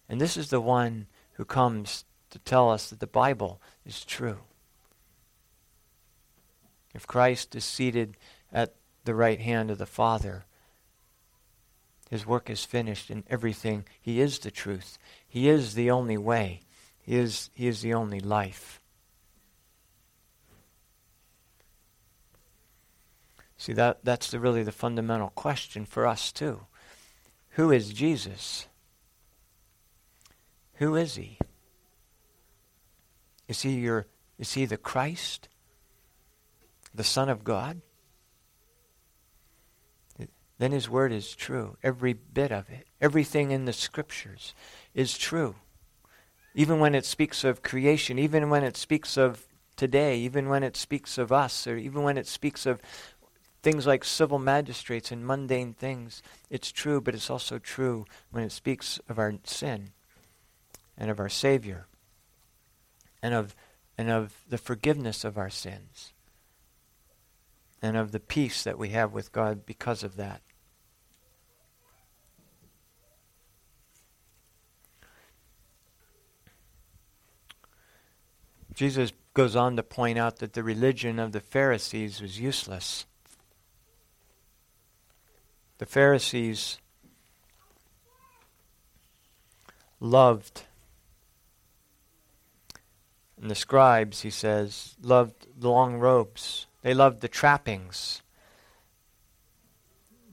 And 0.09 0.19
this 0.19 0.35
is 0.35 0.49
the 0.49 0.59
one 0.59 1.05
who 1.33 1.45
comes 1.45 2.05
to 2.31 2.39
tell 2.39 2.71
us 2.71 2.89
that 2.89 2.99
the 2.99 3.05
Bible 3.05 3.61
is 3.85 4.03
true. 4.03 4.39
If 6.95 7.05
Christ 7.05 7.55
is 7.55 7.63
seated 7.63 8.17
at 8.51 8.73
the 9.05 9.13
right 9.13 9.39
hand 9.39 9.69
of 9.69 9.77
the 9.77 9.85
Father, 9.85 10.45
his 12.09 12.25
work 12.25 12.49
is 12.49 12.65
finished 12.65 13.11
in 13.11 13.23
everything. 13.29 13.85
He 14.01 14.19
is 14.19 14.39
the 14.39 14.49
truth. 14.49 14.97
He 15.27 15.49
is 15.49 15.75
the 15.75 15.91
only 15.91 16.17
way. 16.17 16.61
He 16.99 17.15
is, 17.15 17.51
he 17.53 17.67
is 17.67 17.81
the 17.81 17.93
only 17.93 18.19
life. 18.19 18.81
See, 23.55 23.73
that, 23.73 23.99
that's 24.03 24.31
the, 24.31 24.39
really 24.39 24.63
the 24.63 24.71
fundamental 24.71 25.29
question 25.29 25.85
for 25.85 26.07
us, 26.07 26.31
too. 26.31 26.61
Who 27.57 27.71
is 27.71 27.91
Jesus? 27.91 28.67
Who 30.75 30.95
is 30.95 31.15
he? 31.15 31.39
Is 33.47 33.63
he 33.63 33.71
your 33.71 34.05
is 34.37 34.53
he 34.53 34.65
the 34.65 34.77
Christ? 34.77 35.49
The 36.93 37.03
Son 37.03 37.29
of 37.29 37.43
God? 37.43 37.81
Then 40.59 40.71
his 40.71 40.87
word 40.87 41.11
is 41.11 41.33
true. 41.33 41.77
Every 41.81 42.13
bit 42.13 42.51
of 42.51 42.69
it. 42.69 42.85
Everything 43.01 43.49
in 43.49 43.65
the 43.65 43.73
scriptures 43.73 44.53
is 44.93 45.17
true. 45.17 45.55
Even 46.53 46.79
when 46.79 46.93
it 46.93 47.05
speaks 47.05 47.43
of 47.43 47.63
creation, 47.63 48.19
even 48.19 48.51
when 48.51 48.63
it 48.63 48.77
speaks 48.77 49.17
of 49.17 49.47
today, 49.75 50.19
even 50.19 50.47
when 50.47 50.61
it 50.61 50.77
speaks 50.77 51.17
of 51.17 51.31
us, 51.31 51.65
or 51.65 51.75
even 51.75 52.03
when 52.03 52.19
it 52.19 52.27
speaks 52.27 52.67
of 52.67 52.81
things 53.67 53.85
like 53.85 54.05
civil 54.05 54.39
magistrates 54.39 55.11
and 55.11 55.27
mundane 55.27 55.73
things, 55.73 56.23
it's 56.49 56.71
true, 56.71 57.01
but 57.01 57.13
it's 57.13 57.29
also 57.29 57.59
true 57.59 58.05
when 58.31 58.41
it 58.41 58.51
speaks 58.53 58.97
of 59.09 59.19
our 59.19 59.33
sin 59.43 59.89
and 60.97 61.11
of 61.11 61.19
our 61.19 61.27
Savior 61.27 61.85
and 63.21 63.33
of, 63.33 63.53
and 63.97 64.09
of 64.09 64.41
the 64.47 64.57
forgiveness 64.57 65.25
of 65.25 65.37
our 65.37 65.49
sins 65.49 66.13
and 67.81 67.97
of 67.97 68.13
the 68.13 68.21
peace 68.21 68.63
that 68.63 68.77
we 68.77 68.91
have 68.91 69.11
with 69.11 69.33
God 69.33 69.65
because 69.65 70.01
of 70.01 70.15
that. 70.15 70.41
Jesus 78.73 79.11
goes 79.33 79.57
on 79.57 79.75
to 79.75 79.83
point 79.83 80.17
out 80.17 80.37
that 80.37 80.53
the 80.53 80.63
religion 80.63 81.19
of 81.19 81.33
the 81.33 81.41
Pharisees 81.41 82.21
was 82.21 82.39
useless. 82.39 83.05
The 85.77 85.85
Pharisees 85.85 86.79
loved, 89.99 90.63
and 93.39 93.51
the 93.51 93.55
scribes, 93.55 94.21
he 94.21 94.29
says, 94.29 94.95
loved 95.01 95.47
the 95.59 95.69
long 95.69 95.97
robes. 95.97 96.65
They 96.81 96.93
loved 96.93 97.21
the 97.21 97.27
trappings, 97.27 98.21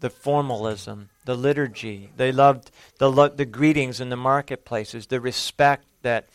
the 0.00 0.10
formalism, 0.10 1.10
the 1.24 1.34
liturgy. 1.34 2.10
They 2.16 2.32
loved 2.32 2.70
the, 2.98 3.10
the 3.28 3.44
greetings 3.44 4.00
in 4.00 4.08
the 4.08 4.16
marketplaces, 4.16 5.06
the 5.06 5.20
respect 5.20 5.84
that 6.02 6.28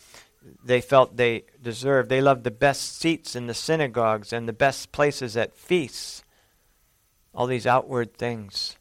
they 0.64 0.80
felt 0.80 1.16
they 1.16 1.44
deserved. 1.62 2.08
They 2.08 2.20
loved 2.20 2.44
the 2.44 2.50
best 2.50 2.98
seats 2.98 3.34
in 3.36 3.46
the 3.46 3.54
synagogues 3.54 4.32
and 4.32 4.48
the 4.48 4.52
best 4.52 4.92
places 4.92 5.36
at 5.36 5.56
feasts. 5.56 6.22
All 7.34 7.46
these 7.46 7.66
outward 7.66 8.14
things. 8.14 8.76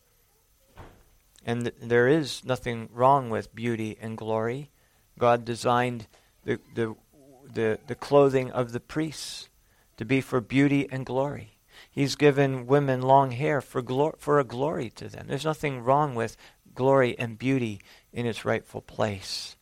And 1.49 1.71
there 1.81 2.07
is 2.07 2.45
nothing 2.45 2.89
wrong 2.93 3.31
with 3.31 3.55
beauty 3.55 3.97
and 3.99 4.15
glory. 4.15 4.69
God 5.17 5.45
designed 5.45 6.05
the, 6.45 6.59
the, 6.75 6.95
the, 7.51 7.79
the 7.87 7.95
clothing 7.95 8.51
of 8.51 8.71
the 8.71 8.79
priests 8.79 9.49
to 9.97 10.05
be 10.05 10.21
for 10.21 10.41
beauty 10.41 10.87
and 10.91 11.07
glory. 11.07 11.57
He's 11.89 12.15
given 12.15 12.67
women 12.67 13.01
long 13.01 13.31
hair 13.31 13.61
for, 13.61 13.81
glor- 13.81 14.19
for 14.19 14.37
a 14.37 14.43
glory 14.43 14.91
to 14.91 15.09
them. 15.09 15.25
There's 15.27 15.43
nothing 15.43 15.81
wrong 15.81 16.13
with 16.13 16.37
glory 16.75 17.17
and 17.17 17.35
beauty 17.35 17.81
in 18.13 18.27
its 18.27 18.45
rightful 18.45 18.81
place. 18.81 19.55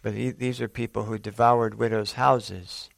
But 0.00 0.14
these 0.14 0.62
are 0.62 0.68
people 0.68 1.04
who 1.04 1.18
devoured 1.18 1.74
widows' 1.74 2.12
houses. 2.12 2.88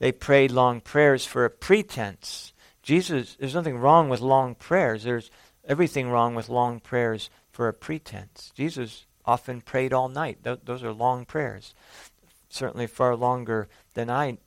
They 0.00 0.10
prayed 0.10 0.50
long 0.50 0.80
prayers 0.80 1.24
for 1.24 1.44
a 1.44 1.50
pretense 1.50 2.52
Jesus, 2.86 3.34
there's 3.34 3.56
nothing 3.56 3.78
wrong 3.78 4.08
with 4.08 4.20
long 4.20 4.54
prayers. 4.54 5.02
There's 5.02 5.28
everything 5.64 6.08
wrong 6.08 6.36
with 6.36 6.48
long 6.48 6.78
prayers 6.78 7.30
for 7.50 7.66
a 7.66 7.72
pretense. 7.72 8.52
Jesus 8.54 9.06
often 9.24 9.60
prayed 9.60 9.92
all 9.92 10.08
night. 10.08 10.44
Th- 10.44 10.60
those 10.64 10.84
are 10.84 10.92
long 10.92 11.24
prayers. 11.24 11.74
Certainly 12.48 12.86
far 12.86 13.16
longer 13.16 13.66
than 13.94 14.08
I 14.08 14.38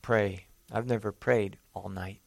pray. 0.00 0.46
I've 0.70 0.86
never 0.86 1.10
prayed 1.10 1.58
all 1.74 1.88
night. 1.88 2.20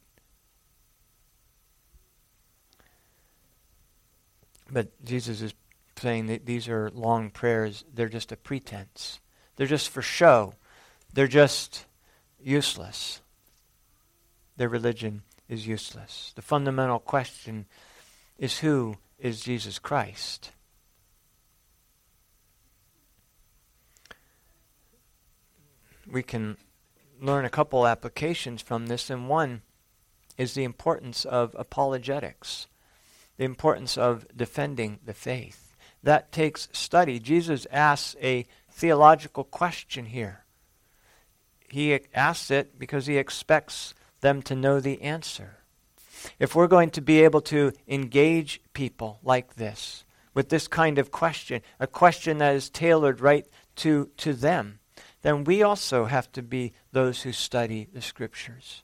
But 4.70 5.02
Jesus 5.02 5.40
is 5.40 5.54
saying 5.96 6.26
that 6.26 6.44
these 6.44 6.68
are 6.68 6.90
long 6.90 7.30
prayers. 7.30 7.82
They're 7.94 8.10
just 8.10 8.30
a 8.30 8.36
pretense. 8.36 9.20
They're 9.56 9.66
just 9.66 9.88
for 9.88 10.02
show. 10.02 10.52
They're 11.14 11.28
just 11.28 11.86
useless 12.38 13.22
their 14.58 14.68
religion 14.68 15.22
is 15.48 15.66
useless. 15.66 16.32
The 16.36 16.42
fundamental 16.42 16.98
question 16.98 17.66
is 18.38 18.58
who 18.58 18.96
is 19.18 19.40
Jesus 19.40 19.78
Christ? 19.78 20.50
We 26.10 26.22
can 26.22 26.56
learn 27.20 27.44
a 27.44 27.50
couple 27.50 27.86
applications 27.86 28.60
from 28.60 28.86
this, 28.86 29.10
and 29.10 29.28
one 29.28 29.62
is 30.36 30.54
the 30.54 30.64
importance 30.64 31.24
of 31.24 31.54
apologetics, 31.58 32.66
the 33.36 33.44
importance 33.44 33.96
of 33.96 34.26
defending 34.36 34.98
the 35.04 35.14
faith. 35.14 35.76
That 36.02 36.32
takes 36.32 36.68
study. 36.72 37.18
Jesus 37.18 37.66
asks 37.70 38.16
a 38.22 38.46
theological 38.70 39.44
question 39.44 40.06
here. 40.06 40.44
He 41.68 41.98
asks 42.14 42.50
it 42.50 42.78
because 42.78 43.06
he 43.06 43.18
expects 43.18 43.94
them 44.20 44.42
to 44.42 44.54
know 44.54 44.80
the 44.80 45.00
answer. 45.02 45.58
If 46.38 46.54
we're 46.54 46.66
going 46.66 46.90
to 46.90 47.00
be 47.00 47.22
able 47.24 47.40
to 47.42 47.72
engage 47.86 48.60
people 48.72 49.20
like 49.22 49.54
this, 49.54 50.04
with 50.34 50.48
this 50.48 50.68
kind 50.68 50.98
of 50.98 51.10
question, 51.10 51.62
a 51.80 51.86
question 51.86 52.38
that 52.38 52.54
is 52.54 52.70
tailored 52.70 53.20
right 53.20 53.46
to, 53.76 54.10
to 54.18 54.32
them, 54.32 54.80
then 55.22 55.44
we 55.44 55.62
also 55.62 56.04
have 56.06 56.30
to 56.32 56.42
be 56.42 56.72
those 56.92 57.22
who 57.22 57.32
study 57.32 57.88
the 57.92 58.02
Scriptures. 58.02 58.82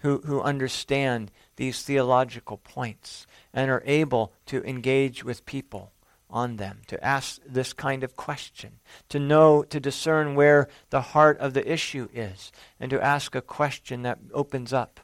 who, 0.00 0.20
who 0.24 0.40
understand 0.40 1.30
these 1.56 1.82
theological 1.82 2.58
points 2.58 3.26
and 3.52 3.70
are 3.70 3.82
able 3.86 4.32
to 4.46 4.62
engage 4.64 5.24
with 5.24 5.46
people 5.46 5.92
on 6.28 6.56
them, 6.56 6.82
to 6.88 7.02
ask 7.04 7.40
this 7.46 7.72
kind 7.72 8.02
of 8.02 8.16
question, 8.16 8.80
to 9.08 9.18
know, 9.18 9.62
to 9.62 9.78
discern 9.78 10.34
where 10.34 10.68
the 10.90 11.00
heart 11.00 11.38
of 11.38 11.54
the 11.54 11.70
issue 11.70 12.08
is, 12.12 12.50
and 12.80 12.90
to 12.90 13.00
ask 13.00 13.34
a 13.34 13.40
question 13.40 14.02
that 14.02 14.18
opens 14.32 14.72
up 14.72 15.00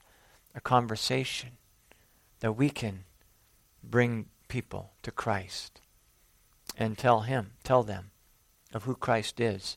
a 0.55 0.61
conversation 0.61 1.51
that 2.41 2.53
we 2.53 2.69
can 2.69 3.05
bring 3.83 4.27
people 4.49 4.93
to 5.03 5.11
Christ 5.11 5.81
and 6.77 6.99
tell 6.99 7.21
him, 7.21 7.53
tell 7.63 7.83
them 7.83 8.11
of 8.75 8.85
who 8.85 8.95
Christ 8.95 9.41
is 9.41 9.77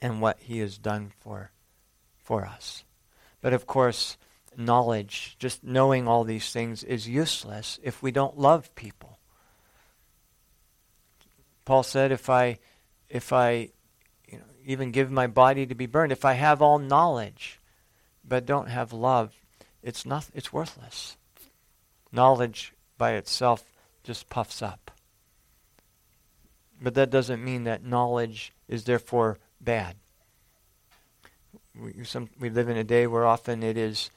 and 0.00 0.20
what 0.20 0.38
he 0.40 0.58
has 0.58 0.78
done 0.78 1.12
for 1.20 1.52
for 2.22 2.46
us. 2.46 2.84
But 3.40 3.52
of 3.52 3.66
course, 3.66 4.16
knowledge, 4.56 5.36
just 5.38 5.64
knowing 5.64 6.06
all 6.06 6.24
these 6.24 6.52
things 6.52 6.84
is 6.84 7.08
useless 7.08 7.78
if 7.82 8.02
we 8.02 8.12
don't 8.12 8.38
love 8.38 8.74
people. 8.74 9.18
Paul 11.64 11.82
said 11.82 12.12
if 12.12 12.28
I 12.28 12.58
if 13.08 13.32
I 13.32 13.70
you 14.28 14.38
know, 14.38 14.44
even 14.64 14.90
give 14.90 15.10
my 15.10 15.26
body 15.26 15.66
to 15.66 15.74
be 15.74 15.86
burned, 15.86 16.12
if 16.12 16.24
I 16.24 16.34
have 16.34 16.62
all 16.62 16.78
knowledge 16.78 17.60
but 18.26 18.46
don't 18.46 18.68
have 18.68 18.92
love, 18.92 19.32
it's 19.82 20.06
not 20.06 20.26
it's 20.34 20.52
worthless. 20.52 21.16
Knowledge 22.10 22.72
by 22.98 23.12
itself 23.12 23.64
just 24.04 24.28
puffs 24.28 24.62
up. 24.62 24.90
But 26.80 26.94
that 26.94 27.10
doesn't 27.10 27.44
mean 27.44 27.64
that 27.64 27.84
knowledge 27.84 28.52
is 28.68 28.84
therefore 28.84 29.38
bad. 29.60 29.96
We, 31.80 32.04
some, 32.04 32.28
we 32.38 32.50
live 32.50 32.68
in 32.68 32.76
a 32.76 32.84
day 32.84 33.06
where 33.06 33.24
often 33.24 33.62
it 33.62 33.76
is, 33.76 34.10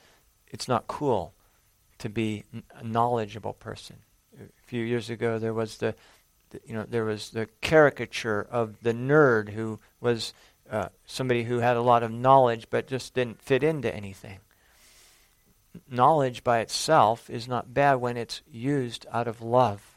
it's 0.47 0.67
not 0.67 0.87
cool 0.87 1.33
to 1.99 2.09
be 2.09 2.43
a 2.73 2.83
knowledgeable 2.83 3.53
person. 3.53 3.97
A 4.39 4.67
few 4.67 4.83
years 4.83 5.09
ago, 5.09 5.39
there 5.39 5.53
was 5.53 5.77
the, 5.77 5.95
you 6.65 6.73
know, 6.73 6.85
there 6.87 7.05
was 7.05 7.31
the 7.31 7.47
caricature 7.61 8.47
of 8.49 8.81
the 8.81 8.93
nerd 8.93 9.49
who 9.49 9.79
was 9.99 10.33
uh, 10.69 10.89
somebody 11.05 11.43
who 11.43 11.59
had 11.59 11.77
a 11.77 11.81
lot 11.81 12.03
of 12.03 12.11
knowledge 12.11 12.67
but 12.69 12.87
just 12.87 13.13
didn't 13.13 13.41
fit 13.41 13.63
into 13.63 13.93
anything. 13.93 14.39
Knowledge 15.89 16.43
by 16.43 16.59
itself 16.59 17.29
is 17.29 17.47
not 17.47 17.73
bad 17.73 17.95
when 17.95 18.17
it's 18.17 18.41
used 18.49 19.05
out 19.11 19.27
of 19.27 19.41
love 19.41 19.95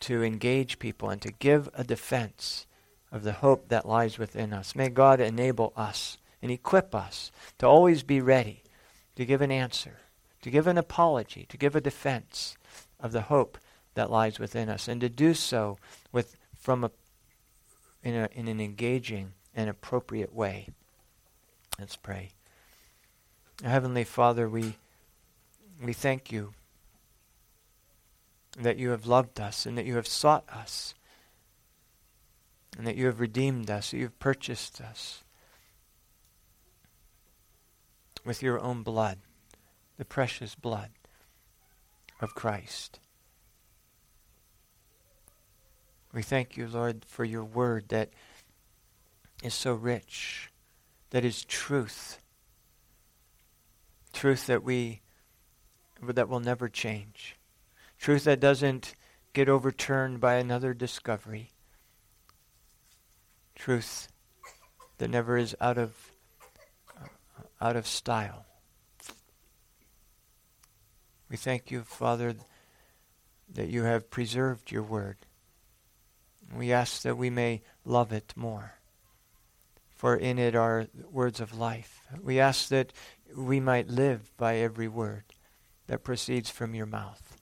to 0.00 0.22
engage 0.22 0.78
people 0.78 1.10
and 1.10 1.20
to 1.22 1.32
give 1.32 1.68
a 1.74 1.82
defense 1.82 2.66
of 3.10 3.24
the 3.24 3.32
hope 3.32 3.68
that 3.68 3.88
lies 3.88 4.18
within 4.18 4.52
us. 4.52 4.76
May 4.76 4.88
God 4.88 5.20
enable 5.20 5.72
us 5.76 6.18
and 6.42 6.50
equip 6.50 6.94
us 6.94 7.30
to 7.58 7.66
always 7.66 8.02
be 8.02 8.20
ready 8.20 8.62
to 9.16 9.24
give 9.24 9.40
an 9.40 9.50
answer, 9.50 9.98
to 10.42 10.50
give 10.50 10.66
an 10.66 10.78
apology, 10.78 11.46
to 11.48 11.56
give 11.56 11.74
a 11.74 11.80
defense 11.80 12.56
of 13.00 13.12
the 13.12 13.22
hope 13.22 13.58
that 13.96 14.10
lies 14.10 14.38
within 14.38 14.68
us, 14.68 14.86
and 14.86 15.00
to 15.00 15.08
do 15.08 15.34
so 15.34 15.78
with 16.12 16.36
from 16.58 16.84
a 16.84 16.90
in, 18.04 18.14
a, 18.14 18.28
in 18.32 18.46
an 18.46 18.60
engaging 18.60 19.32
and 19.54 19.68
appropriate 19.68 20.32
way. 20.32 20.68
Let's 21.78 21.96
pray. 21.96 22.30
Heavenly 23.64 24.04
Father, 24.04 24.48
we 24.48 24.76
we 25.82 25.92
thank 25.92 26.30
you 26.30 26.52
that 28.58 28.78
you 28.78 28.90
have 28.90 29.06
loved 29.06 29.40
us 29.40 29.66
and 29.66 29.76
that 29.76 29.86
you 29.86 29.96
have 29.96 30.06
sought 30.06 30.44
us 30.48 30.94
and 32.76 32.86
that 32.86 32.96
you 32.96 33.06
have 33.06 33.20
redeemed 33.20 33.70
us, 33.70 33.90
that 33.90 33.96
you 33.96 34.04
have 34.04 34.18
purchased 34.18 34.80
us 34.80 35.22
with 38.24 38.42
your 38.42 38.60
own 38.60 38.82
blood, 38.82 39.18
the 39.96 40.04
precious 40.04 40.54
blood 40.54 40.90
of 42.20 42.34
Christ. 42.34 42.98
We 46.16 46.22
thank 46.22 46.56
you, 46.56 46.66
Lord, 46.66 47.04
for 47.06 47.26
your 47.26 47.44
word 47.44 47.90
that 47.90 48.08
is 49.42 49.52
so 49.52 49.74
rich, 49.74 50.50
that 51.10 51.26
is 51.26 51.44
truth, 51.44 52.20
truth 54.14 54.46
that 54.46 54.62
we 54.62 55.02
that 56.02 56.30
will 56.30 56.40
never 56.40 56.70
change, 56.70 57.36
truth 57.98 58.24
that 58.24 58.40
doesn't 58.40 58.94
get 59.34 59.50
overturned 59.50 60.18
by 60.18 60.36
another 60.36 60.72
discovery, 60.72 61.50
truth 63.54 64.08
that 64.96 65.10
never 65.10 65.36
is 65.36 65.54
out 65.60 65.76
of 65.76 66.12
uh, 66.98 67.08
out 67.60 67.76
of 67.76 67.86
style. 67.86 68.46
We 71.28 71.36
thank 71.36 71.70
you, 71.70 71.82
Father, 71.82 72.36
that 73.52 73.68
you 73.68 73.82
have 73.82 74.08
preserved 74.08 74.72
your 74.72 74.82
word. 74.82 75.18
We 76.54 76.72
ask 76.72 77.02
that 77.02 77.16
we 77.16 77.30
may 77.30 77.62
love 77.84 78.12
it 78.12 78.32
more, 78.36 78.74
for 79.94 80.16
in 80.16 80.38
it 80.38 80.54
are 80.54 80.86
words 81.10 81.40
of 81.40 81.56
life. 81.56 82.06
We 82.22 82.38
ask 82.38 82.68
that 82.68 82.92
we 83.34 83.60
might 83.60 83.88
live 83.88 84.30
by 84.36 84.56
every 84.56 84.88
word 84.88 85.24
that 85.86 86.04
proceeds 86.04 86.50
from 86.50 86.74
your 86.74 86.86
mouth 86.86 87.36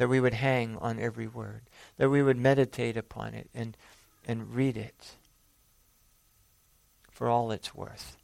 that 0.00 0.08
we 0.08 0.18
would 0.18 0.32
hang 0.32 0.78
on 0.78 0.98
every 0.98 1.26
word, 1.26 1.60
that 1.98 2.08
we 2.08 2.22
would 2.22 2.38
meditate 2.38 2.96
upon 2.96 3.34
it 3.34 3.50
and, 3.54 3.76
and 4.26 4.54
read 4.54 4.74
it 4.74 5.10
for 7.10 7.28
all 7.28 7.50
it's 7.50 7.74
worth. 7.74 8.16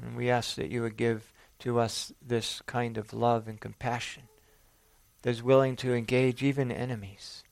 And 0.00 0.14
we 0.16 0.30
ask 0.30 0.54
that 0.54 0.70
you 0.70 0.82
would 0.82 0.96
give 0.96 1.32
to 1.58 1.80
us 1.80 2.12
this 2.24 2.62
kind 2.66 2.96
of 2.96 3.12
love 3.12 3.48
and 3.48 3.58
compassion 3.58 4.22
that 5.26 5.32
is 5.32 5.42
willing 5.42 5.74
to 5.74 5.92
engage 5.92 6.40
even 6.40 6.70
enemies 6.70 7.42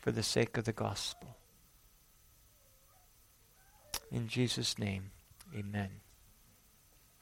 for 0.00 0.10
the 0.10 0.24
sake 0.24 0.58
of 0.58 0.64
the 0.64 0.72
gospel. 0.72 1.36
In 4.10 4.26
Jesus' 4.26 4.76
name, 4.76 5.12
amen. 5.56 6.00